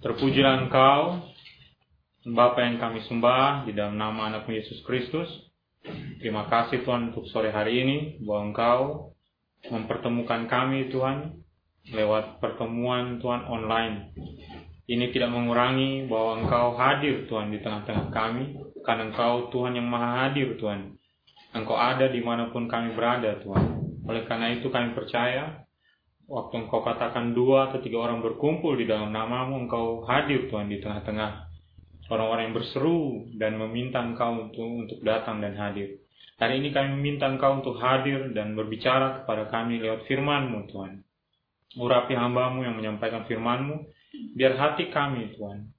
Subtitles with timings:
[0.00, 1.28] Terpujilah Engkau,
[2.32, 5.28] Bapa yang kami sembah di dalam nama anak Yesus Kristus.
[6.16, 8.82] Terima kasih Tuhan untuk sore hari ini bahwa Engkau
[9.68, 11.44] mempertemukan kami Tuhan
[11.92, 14.16] lewat pertemuan Tuhan online.
[14.88, 20.32] Ini tidak mengurangi bahwa Engkau hadir Tuhan di tengah-tengah kami, karena Engkau Tuhan yang maha
[20.32, 20.96] hadir Tuhan.
[21.52, 24.00] Engkau ada di mana pun kami berada Tuhan.
[24.08, 25.60] Oleh karena itu kami percaya
[26.30, 30.78] waktu engkau katakan dua atau tiga orang berkumpul di dalam namamu, engkau hadir Tuhan di
[30.78, 31.50] tengah-tengah
[32.06, 33.02] orang-orang yang berseru
[33.34, 35.98] dan meminta engkau untuk, untuk datang dan hadir.
[36.38, 41.02] Hari ini kami meminta engkau untuk hadir dan berbicara kepada kami lewat firmanmu Tuhan.
[41.76, 43.90] Urapi hambamu yang menyampaikan firmanmu,
[44.38, 45.70] biar hati kami Tuhan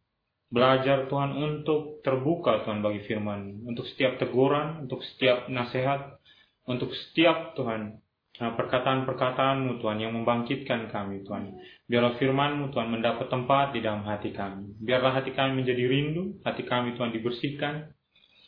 [0.52, 6.20] belajar Tuhan untuk terbuka Tuhan bagi firman untuk setiap teguran, untuk setiap nasihat,
[6.68, 8.04] untuk setiap Tuhan
[8.42, 11.54] perkataan-perkataanmu Tuhan yang membangkitkan kami Tuhan.
[11.86, 14.82] Biarlah firmanmu Tuhan mendapat tempat di dalam hati kami.
[14.82, 17.94] Biarlah hati kami menjadi rindu, hati kami Tuhan dibersihkan.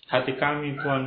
[0.09, 1.03] Hati kami Tuhan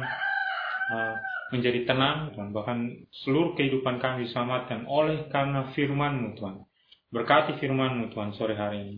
[0.94, 1.14] uh,
[1.50, 2.54] menjadi tenang Tuhan.
[2.54, 2.78] Bahkan
[3.26, 6.62] seluruh kehidupan kami diselamatkan oleh karena firmanmu Tuhan.
[7.10, 8.96] Berkati firmanmu Tuhan sore hari ini.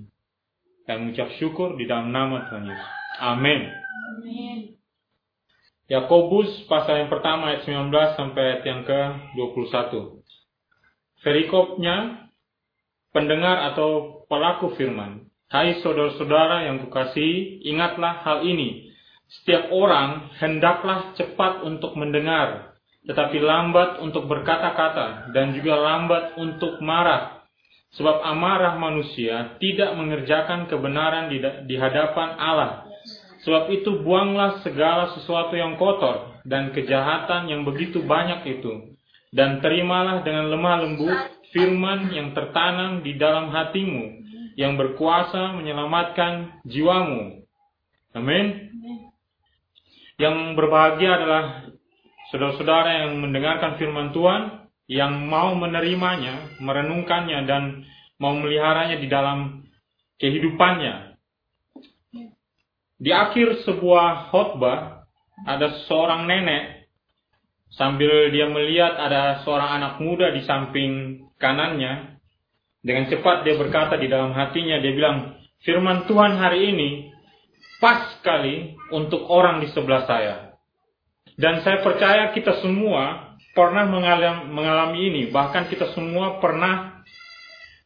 [0.84, 2.91] Dan mengucap syukur di dalam nama Tuhan Yesus.
[3.20, 3.60] Amin.
[4.16, 4.77] Amin.
[5.89, 7.89] Yakobus pasal yang pertama ayat 19
[8.20, 10.20] sampai ayat yang ke-21.
[11.25, 12.28] Perikopnya
[13.17, 15.33] pendengar atau pelaku firman.
[15.48, 18.92] Hai saudara-saudara yang kukasihi, ingatlah hal ini.
[19.41, 22.77] Setiap orang hendaklah cepat untuk mendengar,
[23.09, 27.48] tetapi lambat untuk berkata-kata dan juga lambat untuk marah.
[27.97, 31.33] Sebab amarah manusia tidak mengerjakan kebenaran
[31.64, 32.88] di hadapan Allah.
[33.48, 38.92] Sebab itu buanglah segala sesuatu yang kotor dan kejahatan yang begitu banyak itu.
[39.32, 41.16] Dan terimalah dengan lemah lembut
[41.48, 44.20] firman yang tertanam di dalam hatimu,
[44.60, 47.41] yang berkuasa menyelamatkan jiwamu.
[48.12, 48.69] Amin.
[50.20, 51.44] Yang berbahagia adalah
[52.28, 57.88] saudara-saudara yang mendengarkan firman Tuhan, yang mau menerimanya, merenungkannya, dan
[58.20, 59.65] mau meliharanya di dalam
[60.20, 61.07] kehidupannya,
[62.98, 65.06] di akhir sebuah khotbah
[65.47, 66.91] ada seorang nenek
[67.70, 72.19] sambil dia melihat ada seorang anak muda di samping kanannya.
[72.78, 76.91] Dengan cepat dia berkata di dalam hatinya dia bilang, "Firman Tuhan hari ini
[77.78, 80.36] pas sekali untuk orang di sebelah saya."
[81.38, 83.86] Dan saya percaya kita semua pernah
[84.50, 87.03] mengalami, ini, bahkan kita semua pernah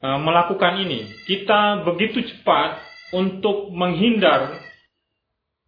[0.01, 1.05] uh, melakukan ini.
[1.29, 2.81] Kita begitu cepat
[3.13, 4.72] untuk menghindar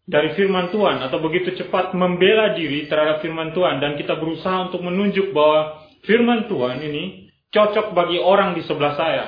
[0.05, 4.85] dari firman Tuhan atau begitu cepat membela diri terhadap firman Tuhan dan kita berusaha untuk
[4.85, 9.25] menunjuk bahwa firman Tuhan ini cocok bagi orang di sebelah saya.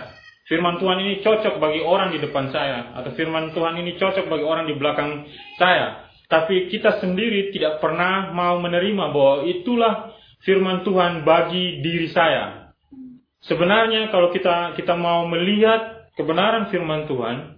[0.47, 4.47] Firman Tuhan ini cocok bagi orang di depan saya atau firman Tuhan ini cocok bagi
[4.47, 5.27] orang di belakang
[5.59, 6.07] saya.
[6.27, 12.75] Tapi kita sendiri tidak pernah mau menerima bahwa itulah firman Tuhan bagi diri saya.
[13.47, 17.56] Sebenarnya kalau kita kita mau melihat kebenaran firman Tuhan,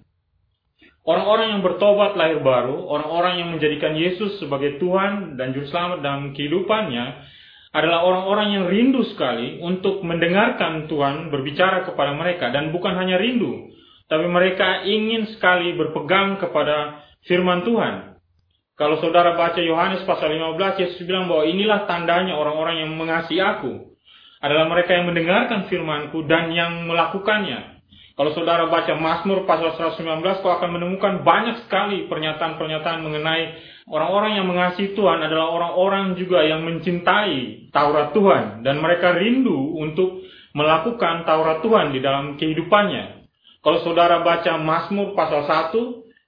[1.06, 6.36] Orang-orang yang bertobat lahir baru, orang-orang yang menjadikan Yesus sebagai Tuhan dan Juru Selamat dalam
[6.36, 7.06] kehidupannya,
[7.72, 12.48] adalah orang-orang yang rindu sekali untuk mendengarkan Tuhan berbicara kepada mereka.
[12.48, 13.72] Dan bukan hanya rindu,
[14.08, 18.16] tapi mereka ingin sekali berpegang kepada firman Tuhan.
[18.78, 23.90] Kalau saudara baca Yohanes pasal 15, Yesus bilang bahwa inilah tandanya orang-orang yang mengasihi aku.
[24.38, 27.77] Adalah mereka yang mendengarkan firmanku dan yang melakukannya.
[28.18, 33.54] Kalau saudara baca Mazmur pasal 119, kau akan menemukan banyak sekali pernyataan-pernyataan mengenai
[33.86, 38.66] orang-orang yang mengasihi Tuhan adalah orang-orang juga yang mencintai Taurat Tuhan.
[38.66, 43.30] Dan mereka rindu untuk melakukan Taurat Tuhan di dalam kehidupannya.
[43.62, 45.78] Kalau saudara baca Mazmur pasal 1,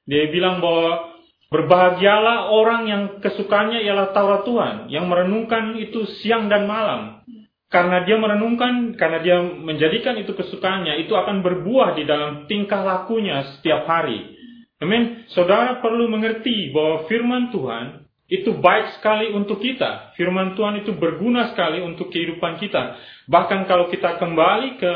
[0.07, 1.11] dia bilang bahwa
[1.51, 7.27] berbahagialah orang yang kesukanya ialah Taurat Tuhan, yang merenungkan itu siang dan malam
[7.71, 13.47] karena dia merenungkan, karena dia menjadikan itu kesukaannya, itu akan berbuah di dalam tingkah lakunya
[13.57, 14.37] setiap hari.
[14.83, 15.29] Amin.
[15.31, 20.15] Saudara perlu mengerti bahwa firman Tuhan itu baik sekali untuk kita.
[20.15, 22.99] Firman Tuhan itu berguna sekali untuk kehidupan kita.
[23.27, 24.95] Bahkan kalau kita kembali ke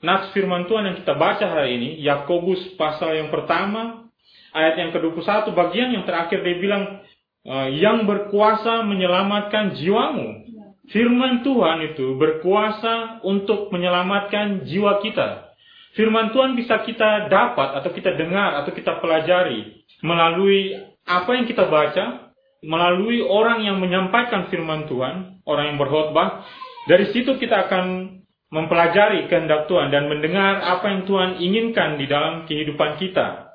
[0.00, 4.08] nats firman Tuhan yang kita baca hari ini, Yakobus pasal yang pertama,
[4.56, 7.04] ayat yang ke-21, bagian yang terakhir dia bilang,
[7.44, 10.39] eh, yang berkuasa menyelamatkan jiwamu.
[10.90, 15.54] Firman Tuhan itu berkuasa untuk menyelamatkan jiwa kita.
[15.94, 20.74] Firman Tuhan bisa kita dapat atau kita dengar atau kita pelajari melalui
[21.06, 22.30] apa yang kita baca,
[22.62, 26.46] melalui orang yang menyampaikan firman Tuhan, orang yang berkhotbah.
[26.86, 28.18] Dari situ kita akan
[28.50, 33.49] mempelajari kehendak Tuhan dan mendengar apa yang Tuhan inginkan di dalam kehidupan kita.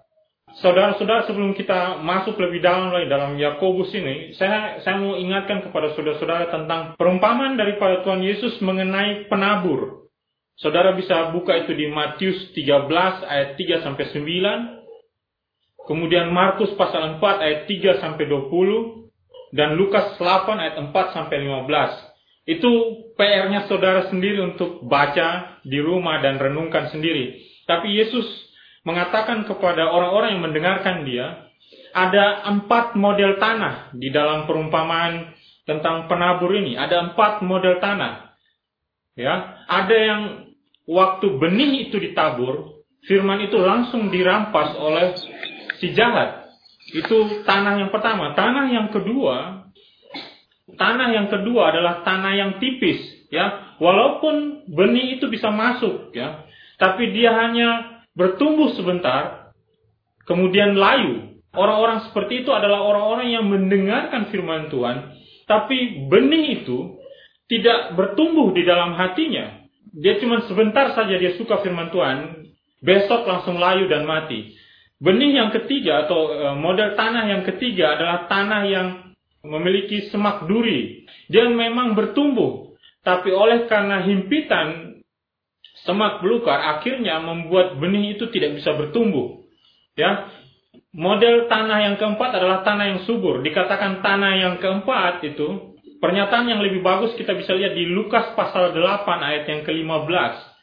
[0.56, 5.92] Saudara-saudara sebelum kita masuk lebih dalam lagi dalam Yakobus ini, saya saya mau ingatkan kepada
[5.92, 10.08] saudara-saudara tentang perumpamaan daripada Tuhan Yesus mengenai penabur.
[10.56, 12.88] Saudara bisa buka itu di Matius 13
[13.28, 15.92] ayat 3 sampai 9.
[15.92, 19.12] Kemudian Markus pasal 4 ayat 3 sampai 20
[19.52, 21.68] dan Lukas 8 ayat 4 sampai 15.
[22.48, 22.72] Itu
[23.20, 27.44] PR-nya saudara sendiri untuk baca di rumah dan renungkan sendiri.
[27.68, 28.45] Tapi Yesus
[28.86, 31.50] mengatakan kepada orang-orang yang mendengarkan dia,
[31.92, 35.34] ada empat model tanah di dalam perumpamaan
[35.66, 36.78] tentang penabur ini.
[36.78, 38.38] Ada empat model tanah.
[39.16, 40.22] Ya, ada yang
[40.86, 45.16] waktu benih itu ditabur, firman itu langsung dirampas oleh
[45.82, 46.52] si jahat.
[46.92, 48.36] Itu tanah yang pertama.
[48.36, 49.66] Tanah yang kedua,
[50.76, 53.02] tanah yang kedua adalah tanah yang tipis,
[53.32, 53.76] ya.
[53.80, 56.44] Walaupun benih itu bisa masuk, ya,
[56.76, 59.52] tapi dia hanya bertumbuh sebentar,
[60.26, 61.38] kemudian layu.
[61.56, 65.16] Orang-orang seperti itu adalah orang-orang yang mendengarkan firman Tuhan,
[65.48, 67.00] tapi benih itu
[67.48, 69.64] tidak bertumbuh di dalam hatinya.
[69.96, 72.52] Dia cuma sebentar saja dia suka firman Tuhan,
[72.84, 74.52] besok langsung layu dan mati.
[75.00, 78.88] Benih yang ketiga atau e, model tanah yang ketiga adalah tanah yang
[79.44, 81.08] memiliki semak duri.
[81.32, 84.95] Dia memang bertumbuh, tapi oleh karena himpitan
[85.86, 89.46] semak belukar akhirnya membuat benih itu tidak bisa bertumbuh.
[89.96, 90.28] Ya.
[90.96, 93.44] Model tanah yang keempat adalah tanah yang subur.
[93.44, 98.72] Dikatakan tanah yang keempat itu pernyataan yang lebih bagus kita bisa lihat di Lukas pasal
[98.72, 100.56] 8 ayat yang ke-15.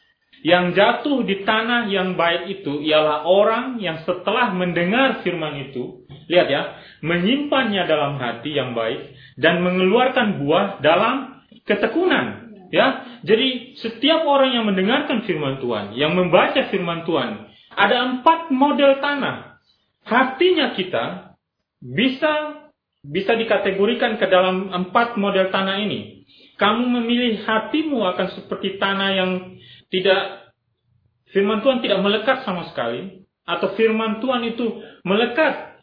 [0.43, 6.47] Yang jatuh di tanah yang baik itu ialah orang yang setelah mendengar firman itu, lihat
[6.51, 6.61] ya,
[6.99, 12.52] menyimpannya dalam hati yang baik dan mengeluarkan buah dalam ketekunan.
[12.73, 18.97] Ya, jadi setiap orang yang mendengarkan firman Tuhan, yang membaca firman Tuhan, ada empat model
[18.97, 19.61] tanah.
[20.09, 21.37] Hatinya kita
[21.77, 22.65] bisa
[23.05, 26.25] bisa dikategorikan ke dalam empat model tanah ini.
[26.57, 29.31] Kamu memilih hatimu akan seperti tanah yang
[29.93, 30.49] tidak
[31.29, 35.73] firman Tuhan tidak melekat sama sekali, atau firman Tuhan itu melekat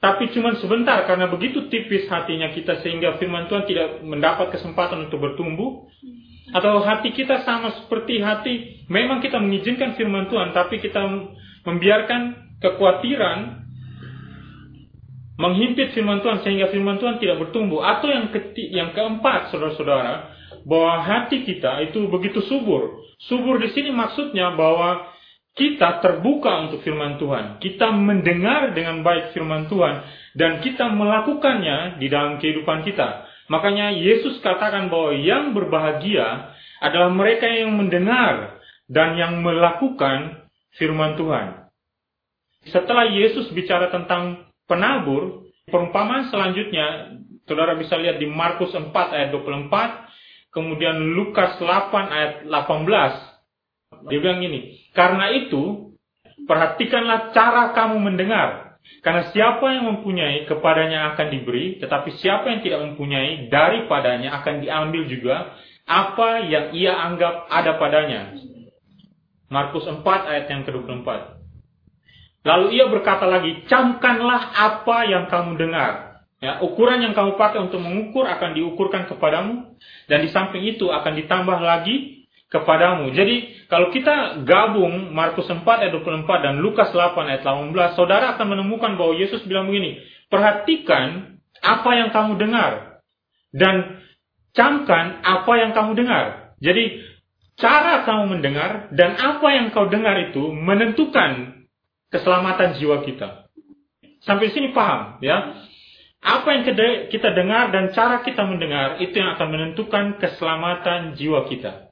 [0.00, 5.20] tapi cuma sebentar karena begitu tipis hatinya kita sehingga firman Tuhan tidak mendapat kesempatan untuk
[5.20, 5.92] bertumbuh
[6.50, 10.98] atau hati kita sama seperti hati, memang kita mengizinkan firman Tuhan, tapi kita
[11.62, 12.20] membiarkan
[12.58, 13.60] kekhawatiran
[15.40, 17.80] menghimpit firman Tuhan sehingga firman Tuhan tidak bertumbuh.
[17.80, 20.36] Atau yang keti yang keempat, saudara-saudara,
[20.68, 23.00] bahwa hati kita itu begitu subur.
[23.24, 25.08] Subur di sini maksudnya bahwa
[25.56, 27.58] kita terbuka untuk firman Tuhan.
[27.58, 30.04] Kita mendengar dengan baik firman Tuhan
[30.36, 33.29] dan kita melakukannya di dalam kehidupan kita.
[33.50, 40.46] Makanya Yesus katakan bahwa yang berbahagia adalah mereka yang mendengar dan yang melakukan
[40.78, 41.66] firman Tuhan.
[42.70, 47.18] Setelah Yesus bicara tentang penabur, perumpamaan selanjutnya
[47.50, 54.06] saudara bisa lihat di Markus 4 ayat 24, kemudian Lukas 8 ayat 18.
[54.06, 55.90] Dia bilang gini, karena itu
[56.46, 58.69] perhatikanlah cara kamu mendengar
[59.00, 65.02] karena siapa yang mempunyai kepadanya akan diberi, tetapi siapa yang tidak mempunyai daripadanya akan diambil
[65.08, 65.56] juga
[65.88, 68.36] apa yang ia anggap ada padanya.
[69.50, 71.08] Markus 4 ayat yang ke-24.
[72.44, 76.22] Lalu ia berkata lagi, camkanlah apa yang kamu dengar.
[76.40, 79.76] Ya, ukuran yang kamu pakai untuk mengukur akan diukurkan kepadamu.
[80.08, 82.19] Dan di samping itu akan ditambah lagi
[82.50, 83.14] kepadamu.
[83.14, 88.58] Jadi kalau kita gabung Markus 4 ayat 24 dan Lukas 8 ayat 18, saudara akan
[88.58, 93.00] menemukan bahwa Yesus bilang begini, perhatikan apa yang kamu dengar
[93.54, 94.02] dan
[94.50, 96.58] camkan apa yang kamu dengar.
[96.58, 97.06] Jadi
[97.54, 101.62] cara kamu mendengar dan apa yang kau dengar itu menentukan
[102.10, 103.46] keselamatan jiwa kita.
[104.26, 105.54] Sampai sini paham ya?
[106.20, 106.62] Apa yang
[107.08, 111.89] kita dengar dan cara kita mendengar itu yang akan menentukan keselamatan jiwa kita.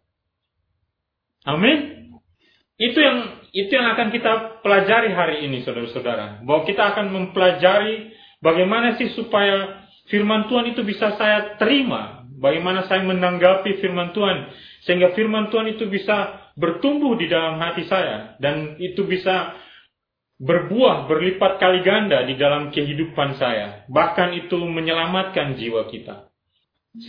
[1.47, 2.11] Amin.
[2.78, 6.47] Itu yang itu yang akan kita pelajari hari ini, saudara-saudara.
[6.47, 12.23] Bahwa kita akan mempelajari bagaimana sih supaya firman Tuhan itu bisa saya terima.
[12.38, 14.52] Bagaimana saya menanggapi firman Tuhan.
[14.87, 18.38] Sehingga firman Tuhan itu bisa bertumbuh di dalam hati saya.
[18.38, 19.59] Dan itu bisa
[20.38, 23.83] berbuah berlipat kali ganda di dalam kehidupan saya.
[23.90, 26.30] Bahkan itu menyelamatkan jiwa kita.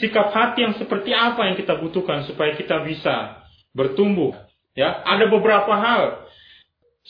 [0.02, 3.39] Sikap hati yang seperti apa yang kita butuhkan supaya kita bisa
[3.80, 4.36] bertumbuh.
[4.76, 6.28] Ya, ada beberapa hal.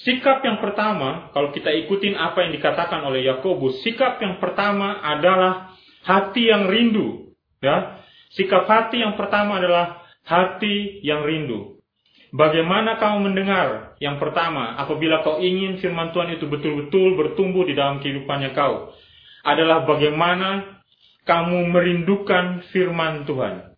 [0.06, 5.74] Sikap yang pertama, kalau kita ikutin apa yang dikatakan oleh Yakobus, sikap yang pertama adalah
[6.06, 7.34] hati yang rindu.
[7.60, 8.00] Ya,
[8.38, 11.82] sikap hati yang pertama adalah hati yang rindu.
[12.30, 13.98] Bagaimana kamu mendengar?
[13.98, 18.94] Yang pertama, apabila kau ingin firman Tuhan itu betul-betul bertumbuh di dalam kehidupannya kau,
[19.42, 20.80] adalah bagaimana
[21.26, 23.74] kamu merindukan firman Tuhan.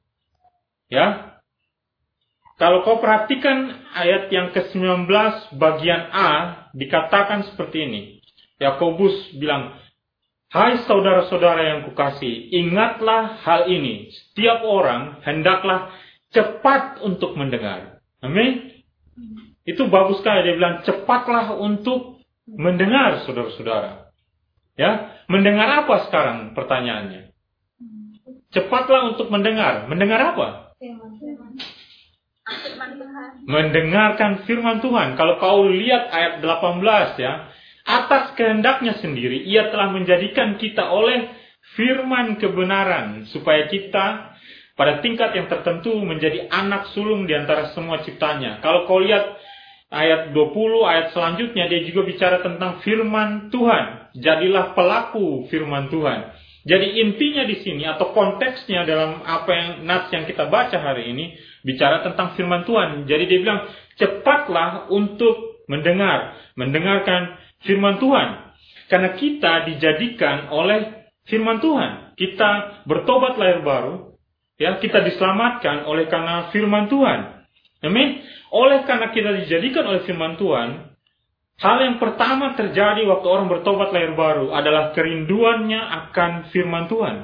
[0.91, 1.30] Ya,
[2.61, 5.09] kalau kau perhatikan ayat yang ke-19
[5.57, 6.29] bagian A
[6.77, 8.01] dikatakan seperti ini.
[8.61, 9.81] Yakobus bilang,
[10.53, 14.13] Hai saudara-saudara yang kukasih, ingatlah hal ini.
[14.13, 15.89] Setiap orang hendaklah
[16.29, 17.97] cepat untuk mendengar.
[18.21, 18.83] Amin.
[19.65, 24.13] Itu bagus sekali dia bilang cepatlah untuk mendengar saudara-saudara.
[24.77, 27.33] Ya, mendengar apa sekarang pertanyaannya?
[28.53, 29.89] Cepatlah untuk mendengar.
[29.89, 30.77] Mendengar apa?
[33.47, 35.15] Mendengarkan firman Tuhan.
[35.15, 37.51] Kalau kau lihat ayat 18 ya,
[37.85, 41.33] atas kehendaknya sendiri ia telah menjadikan kita oleh
[41.73, 44.35] firman kebenaran supaya kita
[44.77, 48.63] pada tingkat yang tertentu menjadi anak sulung di antara semua ciptanya.
[48.65, 49.37] Kalau kau lihat
[49.91, 50.55] ayat 20
[50.87, 54.15] ayat selanjutnya dia juga bicara tentang firman Tuhan.
[54.17, 56.33] Jadilah pelaku firman Tuhan.
[56.61, 61.33] Jadi intinya di sini atau konteksnya dalam apa yang nats yang kita baca hari ini
[61.61, 63.05] bicara tentang firman Tuhan.
[63.05, 63.61] Jadi dia bilang
[63.97, 68.51] cepatlah untuk mendengar, mendengarkan firman Tuhan.
[68.91, 72.17] Karena kita dijadikan oleh firman Tuhan.
[72.19, 74.13] Kita bertobat lahir baru,
[74.59, 77.19] ya, kita diselamatkan oleh karena firman Tuhan.
[77.81, 78.21] Amin.
[78.53, 80.91] Oleh karena kita dijadikan oleh firman Tuhan,
[81.57, 87.15] hal yang pertama terjadi waktu orang bertobat lahir baru adalah kerinduannya akan firman Tuhan.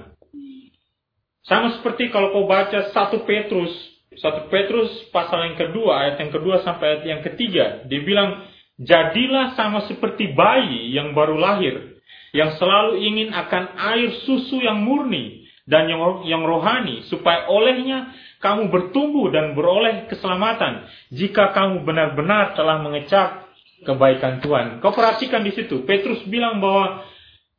[1.45, 3.71] Sama seperti kalau kau baca satu Petrus,
[4.17, 8.45] satu Petrus pasal yang kedua, ayat yang kedua sampai ayat yang ketiga, dia bilang,
[8.77, 11.97] Jadilah sama seperti bayi yang baru lahir,
[12.29, 18.69] yang selalu ingin akan air susu yang murni dan yang, yang rohani, supaya olehnya kamu
[18.69, 23.49] bertumbuh dan beroleh keselamatan jika kamu benar-benar telah mengecap
[23.81, 24.77] kebaikan Tuhan.
[24.77, 27.01] Kau perhatikan di situ, Petrus bilang bahwa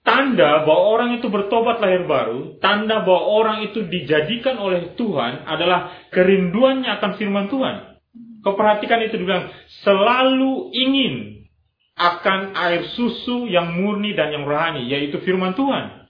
[0.09, 6.09] tanda bahwa orang itu bertobat lahir baru, tanda bahwa orang itu dijadikan oleh Tuhan adalah
[6.09, 8.01] kerinduannya akan firman Tuhan.
[8.41, 9.53] Kau perhatikan itu dibilang
[9.85, 11.45] selalu ingin
[11.93, 16.09] akan air susu yang murni dan yang rohani, yaitu firman Tuhan.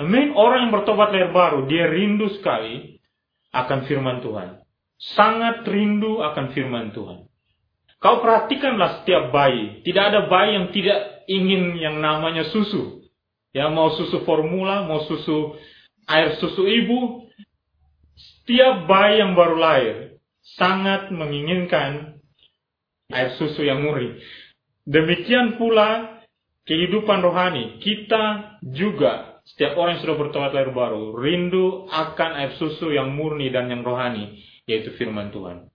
[0.00, 0.32] Amin.
[0.32, 3.04] Orang yang bertobat lahir baru, dia rindu sekali
[3.52, 4.64] akan firman Tuhan.
[4.96, 7.27] Sangat rindu akan firman Tuhan.
[7.98, 9.82] Kau perhatikanlah setiap bayi.
[9.82, 13.02] Tidak ada bayi yang tidak ingin yang namanya susu.
[13.50, 15.58] Ya, mau susu formula, mau susu
[16.06, 17.26] air susu ibu.
[18.14, 19.96] Setiap bayi yang baru lahir,
[20.58, 22.22] sangat menginginkan
[23.10, 24.14] air susu yang murni.
[24.86, 26.22] Demikian pula
[26.70, 27.82] kehidupan rohani.
[27.82, 33.50] Kita juga, setiap orang yang sudah bertobat lahir baru, rindu akan air susu yang murni
[33.50, 34.38] dan yang rohani,
[34.70, 35.66] yaitu firman Tuhan.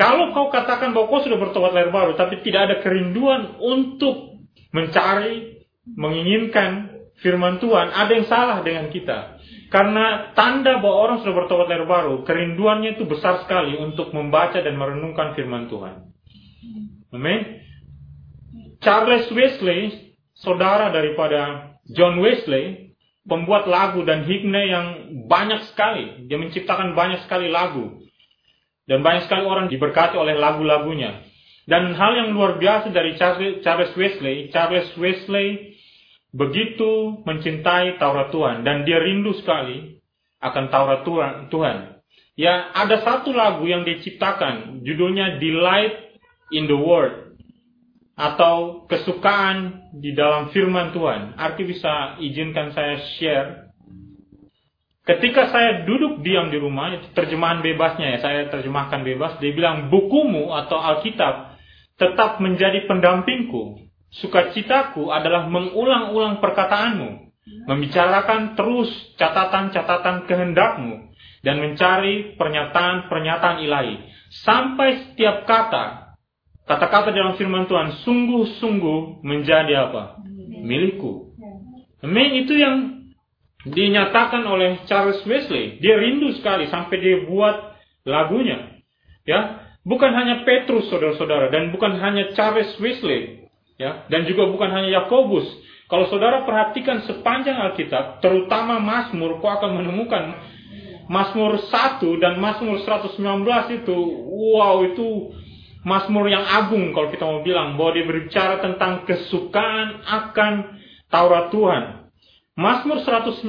[0.00, 4.40] Kalau kau katakan bahwa kau sudah bertobat lahir baru, tapi tidak ada kerinduan untuk
[4.72, 9.36] mencari, menginginkan firman Tuhan, ada yang salah dengan kita.
[9.68, 14.80] Karena tanda bahwa orang sudah bertobat lahir baru, kerinduannya itu besar sekali untuk membaca dan
[14.80, 16.08] merenungkan firman Tuhan.
[17.12, 17.60] Amin.
[18.80, 22.96] Charles Wesley, saudara daripada John Wesley,
[23.28, 24.86] pembuat lagu dan himne yang
[25.28, 26.24] banyak sekali.
[26.24, 28.00] Dia menciptakan banyak sekali lagu.
[28.90, 31.22] Dan banyak sekali orang diberkati oleh lagu-lagunya.
[31.70, 33.14] Dan hal yang luar biasa dari
[33.62, 35.78] Charles Wesley, Charles Wesley
[36.34, 40.02] begitu mencintai Taurat Tuhan dan dia rindu sekali
[40.42, 41.06] akan Taurat
[41.46, 41.76] Tuhan.
[42.34, 46.18] Ya, ada satu lagu yang diciptakan, judulnya Delight
[46.50, 47.38] in the Word
[48.18, 51.38] atau kesukaan di dalam firman Tuhan.
[51.38, 53.69] Arti bisa izinkan saya share.
[55.10, 60.54] Ketika saya duduk diam di rumah, terjemahan bebasnya ya, saya terjemahkan bebas, dia bilang bukumu
[60.54, 61.58] atau Alkitab
[61.98, 67.30] tetap menjadi pendampingku Sukacitaku adalah mengulang-ulang perkataanmu,
[67.70, 71.14] membicarakan terus catatan-catatan kehendakmu,
[71.46, 74.02] dan mencari pernyataan-pernyataan ilahi.
[74.42, 76.18] Sampai setiap kata,
[76.66, 80.18] kata-kata dalam firman Tuhan sungguh-sungguh menjadi apa?
[80.58, 81.30] Milikku.
[82.02, 82.99] Amin, itu yang
[83.68, 85.80] dinyatakan oleh Charles Wesley.
[85.82, 87.76] Dia rindu sekali sampai dia buat
[88.08, 88.80] lagunya.
[89.28, 95.04] Ya, bukan hanya Petrus saudara-saudara dan bukan hanya Charles Wesley, ya dan juga bukan hanya
[95.04, 95.44] Yakobus.
[95.90, 100.38] Kalau saudara perhatikan sepanjang Alkitab, terutama Mazmur, kau akan menemukan
[101.10, 103.18] Mazmur 1 dan Mazmur 119
[103.82, 103.98] itu,
[104.54, 105.34] wow itu
[105.82, 110.78] Mazmur yang agung kalau kita mau bilang bahwa dia berbicara tentang kesukaan akan
[111.10, 111.99] Taurat Tuhan.
[112.60, 113.40] Mazmur 119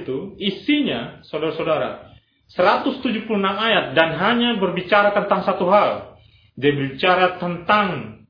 [0.00, 2.08] itu isinya, saudara-saudara,
[2.56, 6.16] 176 ayat dan hanya berbicara tentang satu hal.
[6.56, 8.20] Dia berbicara tentang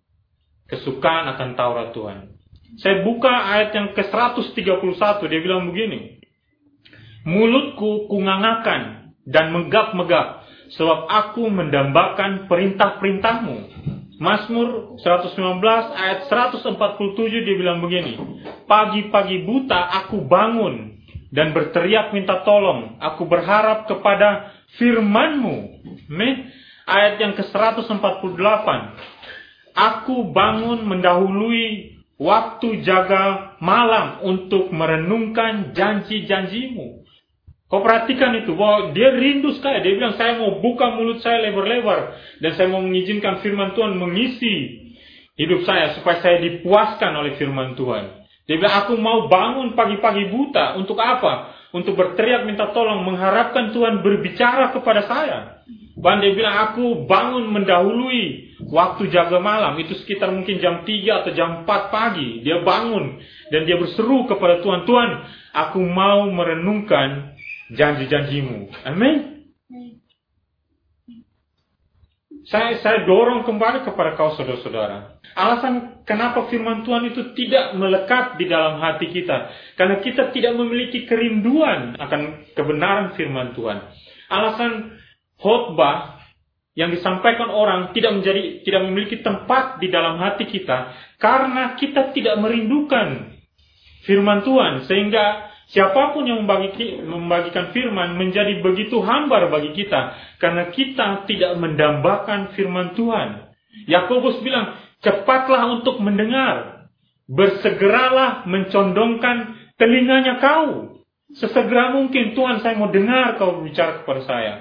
[0.67, 2.35] kesukaan akan Taurat Tuhan.
[2.83, 4.99] Saya buka ayat yang ke-131,
[5.31, 6.19] dia bilang begini.
[7.27, 10.43] Mulutku kungangakan dan megap-megap,
[10.75, 13.57] sebab aku mendambakan perintah-perintahmu.
[14.21, 15.33] Mazmur 119
[15.97, 16.77] ayat 147
[17.41, 18.21] dia bilang begini.
[18.69, 21.01] Pagi-pagi buta aku bangun
[21.33, 23.01] dan berteriak minta tolong.
[23.01, 25.57] Aku berharap kepada firmanmu.
[26.13, 26.53] Me,
[26.85, 28.69] ayat yang ke-148.
[29.73, 37.00] Aku bangun mendahului waktu jaga malam untuk merenungkan janji-janjimu.
[37.71, 39.79] Kau perhatikan itu, bahwa dia rindu sekali.
[39.87, 42.19] Dia bilang, saya mau buka mulut saya lebar-lebar.
[42.43, 44.83] Dan saya mau mengizinkan firman Tuhan mengisi
[45.39, 45.95] hidup saya.
[45.95, 48.27] Supaya saya dipuaskan oleh firman Tuhan.
[48.51, 50.83] Dia bilang, aku mau bangun pagi-pagi buta.
[50.83, 51.55] Untuk apa?
[51.71, 53.07] Untuk berteriak minta tolong.
[53.07, 55.63] Mengharapkan Tuhan berbicara kepada saya.
[55.95, 59.79] Bahkan dia bilang, aku bangun mendahului waktu jaga malam.
[59.79, 62.43] Itu sekitar mungkin jam 3 atau jam 4 pagi.
[62.43, 63.23] Dia bangun.
[63.55, 65.11] Dan dia berseru kepada Tuhan, Tuhan,
[65.55, 67.39] aku mau merenungkan
[67.75, 68.71] janji-janjimu.
[68.87, 69.17] Amin.
[72.49, 75.21] Saya, saya dorong kembali kepada kau saudara-saudara.
[75.37, 79.53] Alasan kenapa firman Tuhan itu tidak melekat di dalam hati kita.
[79.77, 83.79] Karena kita tidak memiliki kerinduan akan kebenaran firman Tuhan.
[84.33, 84.99] Alasan
[85.37, 86.21] khotbah
[86.79, 92.39] yang disampaikan orang tidak menjadi tidak memiliki tempat di dalam hati kita karena kita tidak
[92.39, 93.37] merindukan
[94.07, 100.71] firman Tuhan sehingga siapa pun yang membagi, membagikan firman menjadi begitu hambar bagi kita karena
[100.75, 103.51] kita tidak mendambakan firman Tuhan.
[103.87, 106.87] Yakobus bilang, "Cepatlah untuk mendengar,
[107.31, 110.99] bersegeralah mencondongkan telinganya kau."
[111.31, 114.55] Sesegera mungkin Tuhan saya mau dengar kau bicara kepada saya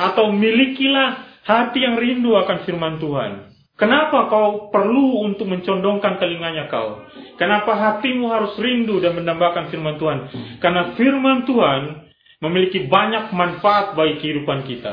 [0.00, 3.49] atau milikilah hati yang rindu akan firman Tuhan.
[3.80, 7.00] Kenapa kau perlu untuk mencondongkan telinganya kau?
[7.40, 10.28] Kenapa hatimu harus rindu dan mendambakan firman Tuhan?
[10.60, 12.12] Karena firman Tuhan
[12.44, 14.92] memiliki banyak manfaat bagi kehidupan kita.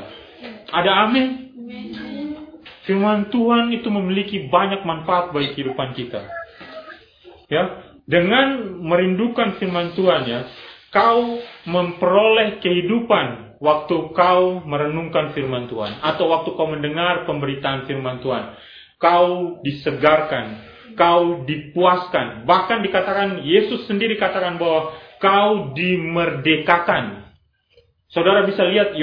[0.71, 1.51] Ada amin?
[2.87, 6.23] Firman Tuhan itu memiliki banyak manfaat bagi kehidupan kita.
[7.51, 10.47] Ya, dengan merindukan firman Tuhan ya,
[10.95, 18.55] kau memperoleh kehidupan waktu kau merenungkan firman Tuhan atau waktu kau mendengar pemberitaan firman Tuhan,
[18.97, 20.61] kau disegarkan,
[20.97, 22.45] kau dipuaskan.
[22.45, 27.25] Bahkan dikatakan Yesus sendiri katakan bahwa kau dimerdekakan.
[28.07, 28.95] Saudara bisa lihat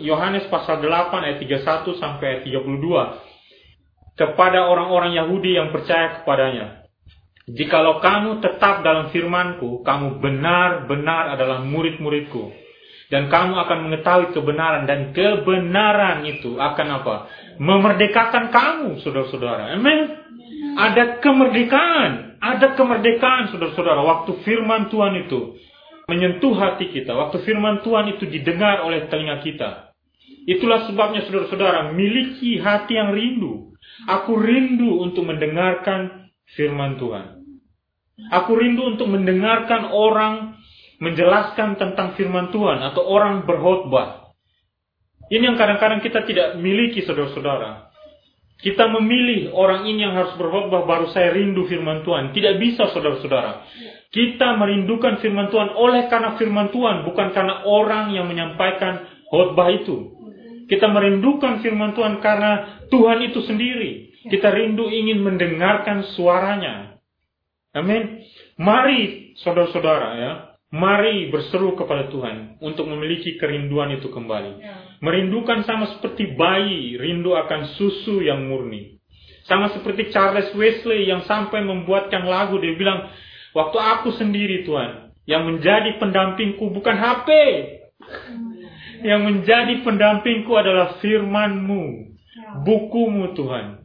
[0.00, 6.84] Yohanes pasal 8 ayat 31 sampai ayat 32 kepada orang-orang Yahudi yang percaya kepadanya.
[7.48, 12.61] Jikalau kamu tetap dalam firmanku, kamu benar-benar adalah murid-muridku
[13.12, 17.14] dan kamu akan mengetahui kebenaran dan kebenaran itu akan apa?
[17.60, 19.76] Memerdekakan kamu, saudara-saudara.
[19.76, 20.08] Amin.
[20.80, 24.00] Ada kemerdekaan, ada kemerdekaan, saudara-saudara.
[24.00, 25.60] Waktu firman Tuhan itu
[26.08, 29.92] menyentuh hati kita, waktu firman Tuhan itu didengar oleh telinga kita.
[30.48, 33.76] Itulah sebabnya saudara-saudara miliki hati yang rindu.
[34.08, 37.44] Aku rindu untuk mendengarkan firman Tuhan.
[38.32, 40.61] Aku rindu untuk mendengarkan orang
[41.02, 44.30] menjelaskan tentang firman Tuhan atau orang berkhotbah.
[45.26, 47.90] Ini yang kadang-kadang kita tidak miliki saudara-saudara.
[48.62, 52.30] Kita memilih orang ini yang harus berkhotbah baru saya rindu firman Tuhan.
[52.30, 53.66] Tidak bisa saudara-saudara.
[54.14, 60.14] Kita merindukan firman Tuhan oleh karena firman Tuhan, bukan karena orang yang menyampaikan khotbah itu.
[60.70, 64.14] Kita merindukan firman Tuhan karena Tuhan itu sendiri.
[64.30, 67.02] Kita rindu ingin mendengarkan suaranya.
[67.74, 68.22] Amin.
[68.62, 70.32] Mari saudara-saudara ya,
[70.72, 74.52] Mari berseru kepada Tuhan untuk memiliki kerinduan itu kembali.
[74.56, 74.96] Ya.
[75.04, 78.96] Merindukan sama seperti bayi rindu akan susu yang murni.
[79.44, 83.12] Sama seperti Charles Wesley yang sampai membuatkan lagu dia bilang,
[83.52, 87.28] waktu aku sendiri Tuhan, yang menjadi pendampingku bukan HP.
[89.02, 91.84] Yang menjadi pendampingku adalah firmanmu,
[92.38, 92.62] ya.
[92.62, 93.82] bukumu Tuhan.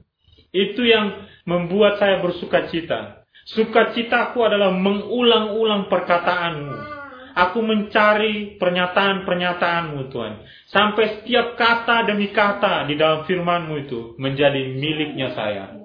[0.53, 3.16] Itu yang membuat saya bersuka cita.
[3.47, 6.99] Sukacitaku adalah mengulang-ulang perkataanmu.
[7.37, 10.33] Aku mencari pernyataan-pernyataanmu Tuhan.
[10.73, 15.79] Sampai setiap kata demi kata di dalam firmanmu itu menjadi miliknya saya.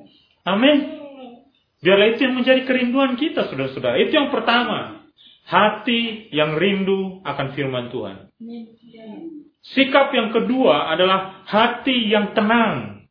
[0.49, 1.03] Amin.
[1.85, 4.01] Biarlah itu yang menjadi kerinduan kita, saudara-saudara.
[4.01, 5.03] Itu yang pertama.
[5.43, 8.31] Hati yang rindu akan firman Tuhan.
[9.77, 13.07] Sikap yang kedua adalah hati yang tenang.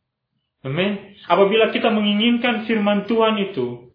[0.64, 1.14] Amin.
[1.28, 3.91] Apabila kita menginginkan firman Tuhan itu,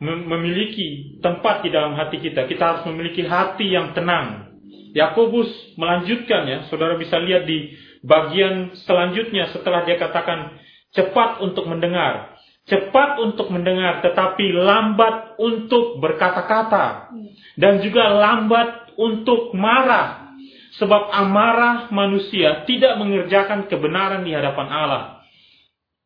[0.00, 2.48] memiliki tempat di dalam hati kita.
[2.48, 4.56] Kita harus memiliki hati yang tenang.
[4.96, 10.56] Yakobus melanjutkan ya, saudara bisa lihat di bagian selanjutnya setelah dia katakan
[10.96, 12.34] cepat untuk mendengar,
[12.66, 17.12] cepat untuk mendengar tetapi lambat untuk berkata-kata
[17.60, 20.32] dan juga lambat untuk marah.
[20.70, 25.04] Sebab amarah manusia tidak mengerjakan kebenaran di hadapan Allah.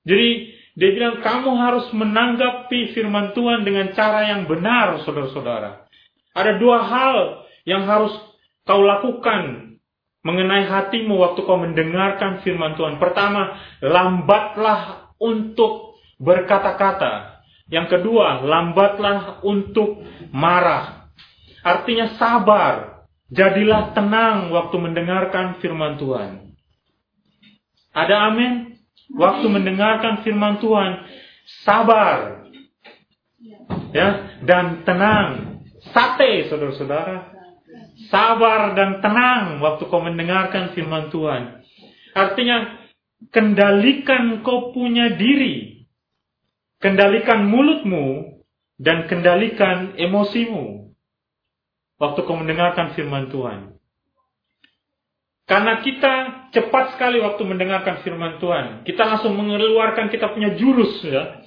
[0.02, 5.86] Jadi dia bilang kamu harus menanggapi firman Tuhan dengan cara yang benar, saudara-saudara.
[6.34, 8.10] Ada dua hal yang harus
[8.66, 9.74] kau lakukan
[10.26, 12.98] mengenai hatimu waktu kau mendengarkan firman Tuhan.
[12.98, 17.44] Pertama, lambatlah untuk berkata-kata.
[17.70, 20.02] Yang kedua, lambatlah untuk
[20.34, 21.06] marah.
[21.62, 23.06] Artinya sabar.
[23.30, 26.54] Jadilah tenang waktu mendengarkan firman Tuhan.
[27.94, 28.73] Ada amin?
[29.12, 31.04] Waktu mendengarkan firman Tuhan
[31.66, 32.48] sabar.
[33.94, 35.60] Ya dan tenang.
[35.92, 37.34] Sate saudara-saudara.
[38.10, 41.62] Sabar dan tenang waktu kau mendengarkan firman Tuhan.
[42.14, 42.86] Artinya
[43.30, 45.86] kendalikan kau punya diri.
[46.82, 48.38] Kendalikan mulutmu
[48.76, 50.90] dan kendalikan emosimu
[52.02, 53.73] waktu kau mendengarkan firman Tuhan
[55.44, 56.14] karena kita
[56.56, 58.88] cepat sekali waktu mendengarkan firman Tuhan.
[58.88, 61.44] Kita langsung mengeluarkan kita punya jurus ya.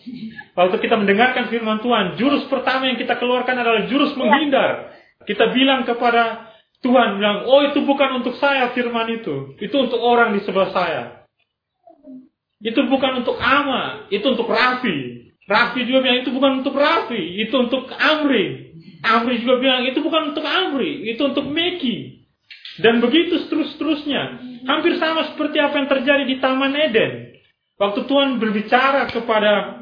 [0.54, 4.94] Waktu kita mendengarkan firman Tuhan, jurus pertama yang kita keluarkan adalah jurus menghindar.
[5.26, 6.54] Kita bilang kepada
[6.86, 9.58] Tuhan, bilang, oh itu bukan untuk saya firman itu.
[9.58, 11.04] Itu untuk orang di sebelah saya.
[12.62, 15.26] Itu bukan untuk Ama, itu untuk Rafi.
[15.50, 18.78] Rafi juga bilang, itu bukan untuk Rafi, itu untuk Amri.
[19.02, 22.17] Amri juga bilang, itu bukan untuk Amri, itu untuk Meki.
[22.78, 24.24] Dan begitu seterus-terusnya.
[24.70, 27.12] Hampir sama seperti apa yang terjadi di Taman Eden.
[27.78, 29.82] Waktu Tuhan berbicara kepada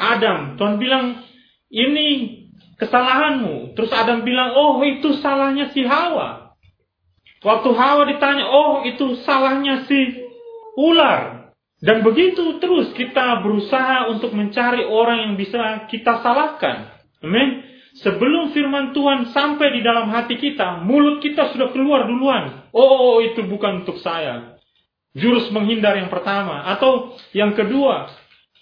[0.00, 1.24] Adam, Tuhan bilang,
[1.68, 2.40] ini
[2.80, 3.76] kesalahanmu.
[3.76, 6.56] Terus Adam bilang, oh itu salahnya si Hawa.
[7.44, 10.24] Waktu Hawa ditanya, oh itu salahnya si
[10.80, 11.52] ular.
[11.84, 16.96] Dan begitu terus kita berusaha untuk mencari orang yang bisa kita salahkan.
[17.20, 17.73] Amin.
[17.94, 22.66] Sebelum firman Tuhan sampai di dalam hati kita, mulut kita sudah keluar duluan.
[22.74, 24.58] Oh, itu bukan untuk saya.
[25.14, 26.66] Jurus menghindar yang pertama.
[26.74, 28.10] Atau yang kedua,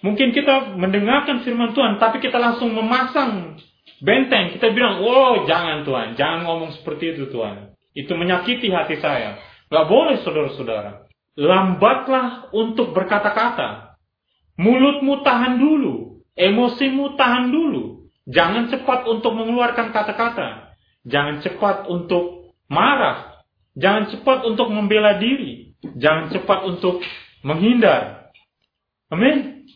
[0.04, 3.56] mungkin kita mendengarkan firman Tuhan, tapi kita langsung memasang
[4.04, 4.52] benteng.
[4.52, 7.72] Kita bilang, oh jangan Tuhan, jangan ngomong seperti itu Tuhan.
[7.96, 9.40] Itu menyakiti hati saya.
[9.72, 11.08] Gak boleh saudara-saudara.
[11.40, 13.96] Lambatlah untuk berkata-kata.
[14.60, 16.20] Mulutmu tahan dulu.
[16.36, 18.01] Emosimu tahan dulu.
[18.30, 20.78] Jangan cepat untuk mengeluarkan kata-kata.
[21.02, 23.42] Jangan cepat untuk marah.
[23.74, 25.74] Jangan cepat untuk membela diri.
[25.82, 27.02] Jangan cepat untuk
[27.42, 28.30] menghindar.
[29.10, 29.66] Amin.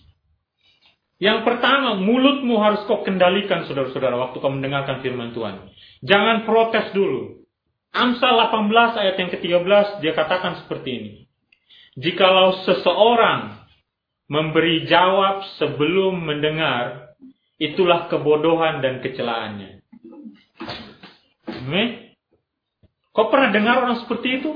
[1.17, 5.73] Yang pertama, mulutmu harus kau kendalikan saudara-saudara waktu kau mendengarkan firman Tuhan.
[6.05, 7.41] Jangan protes dulu.
[7.97, 11.13] Amsal 18 ayat yang ke-13 dia katakan seperti ini.
[11.97, 13.65] Jikalau seseorang
[14.29, 17.06] memberi jawab sebelum mendengar,
[17.57, 19.81] Itulah kebodohan dan kecelaannya.
[21.49, 21.89] Amin.
[23.17, 24.53] Kau pernah dengar orang seperti itu?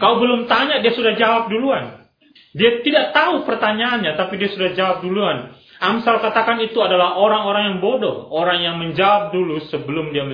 [0.00, 2.08] Kau belum tanya, dia sudah jawab duluan.
[2.56, 5.52] Dia tidak tahu pertanyaannya, tapi dia sudah jawab duluan.
[5.82, 8.30] Amsal katakan itu adalah orang-orang yang bodoh.
[8.32, 10.24] Orang yang menjawab dulu sebelum dia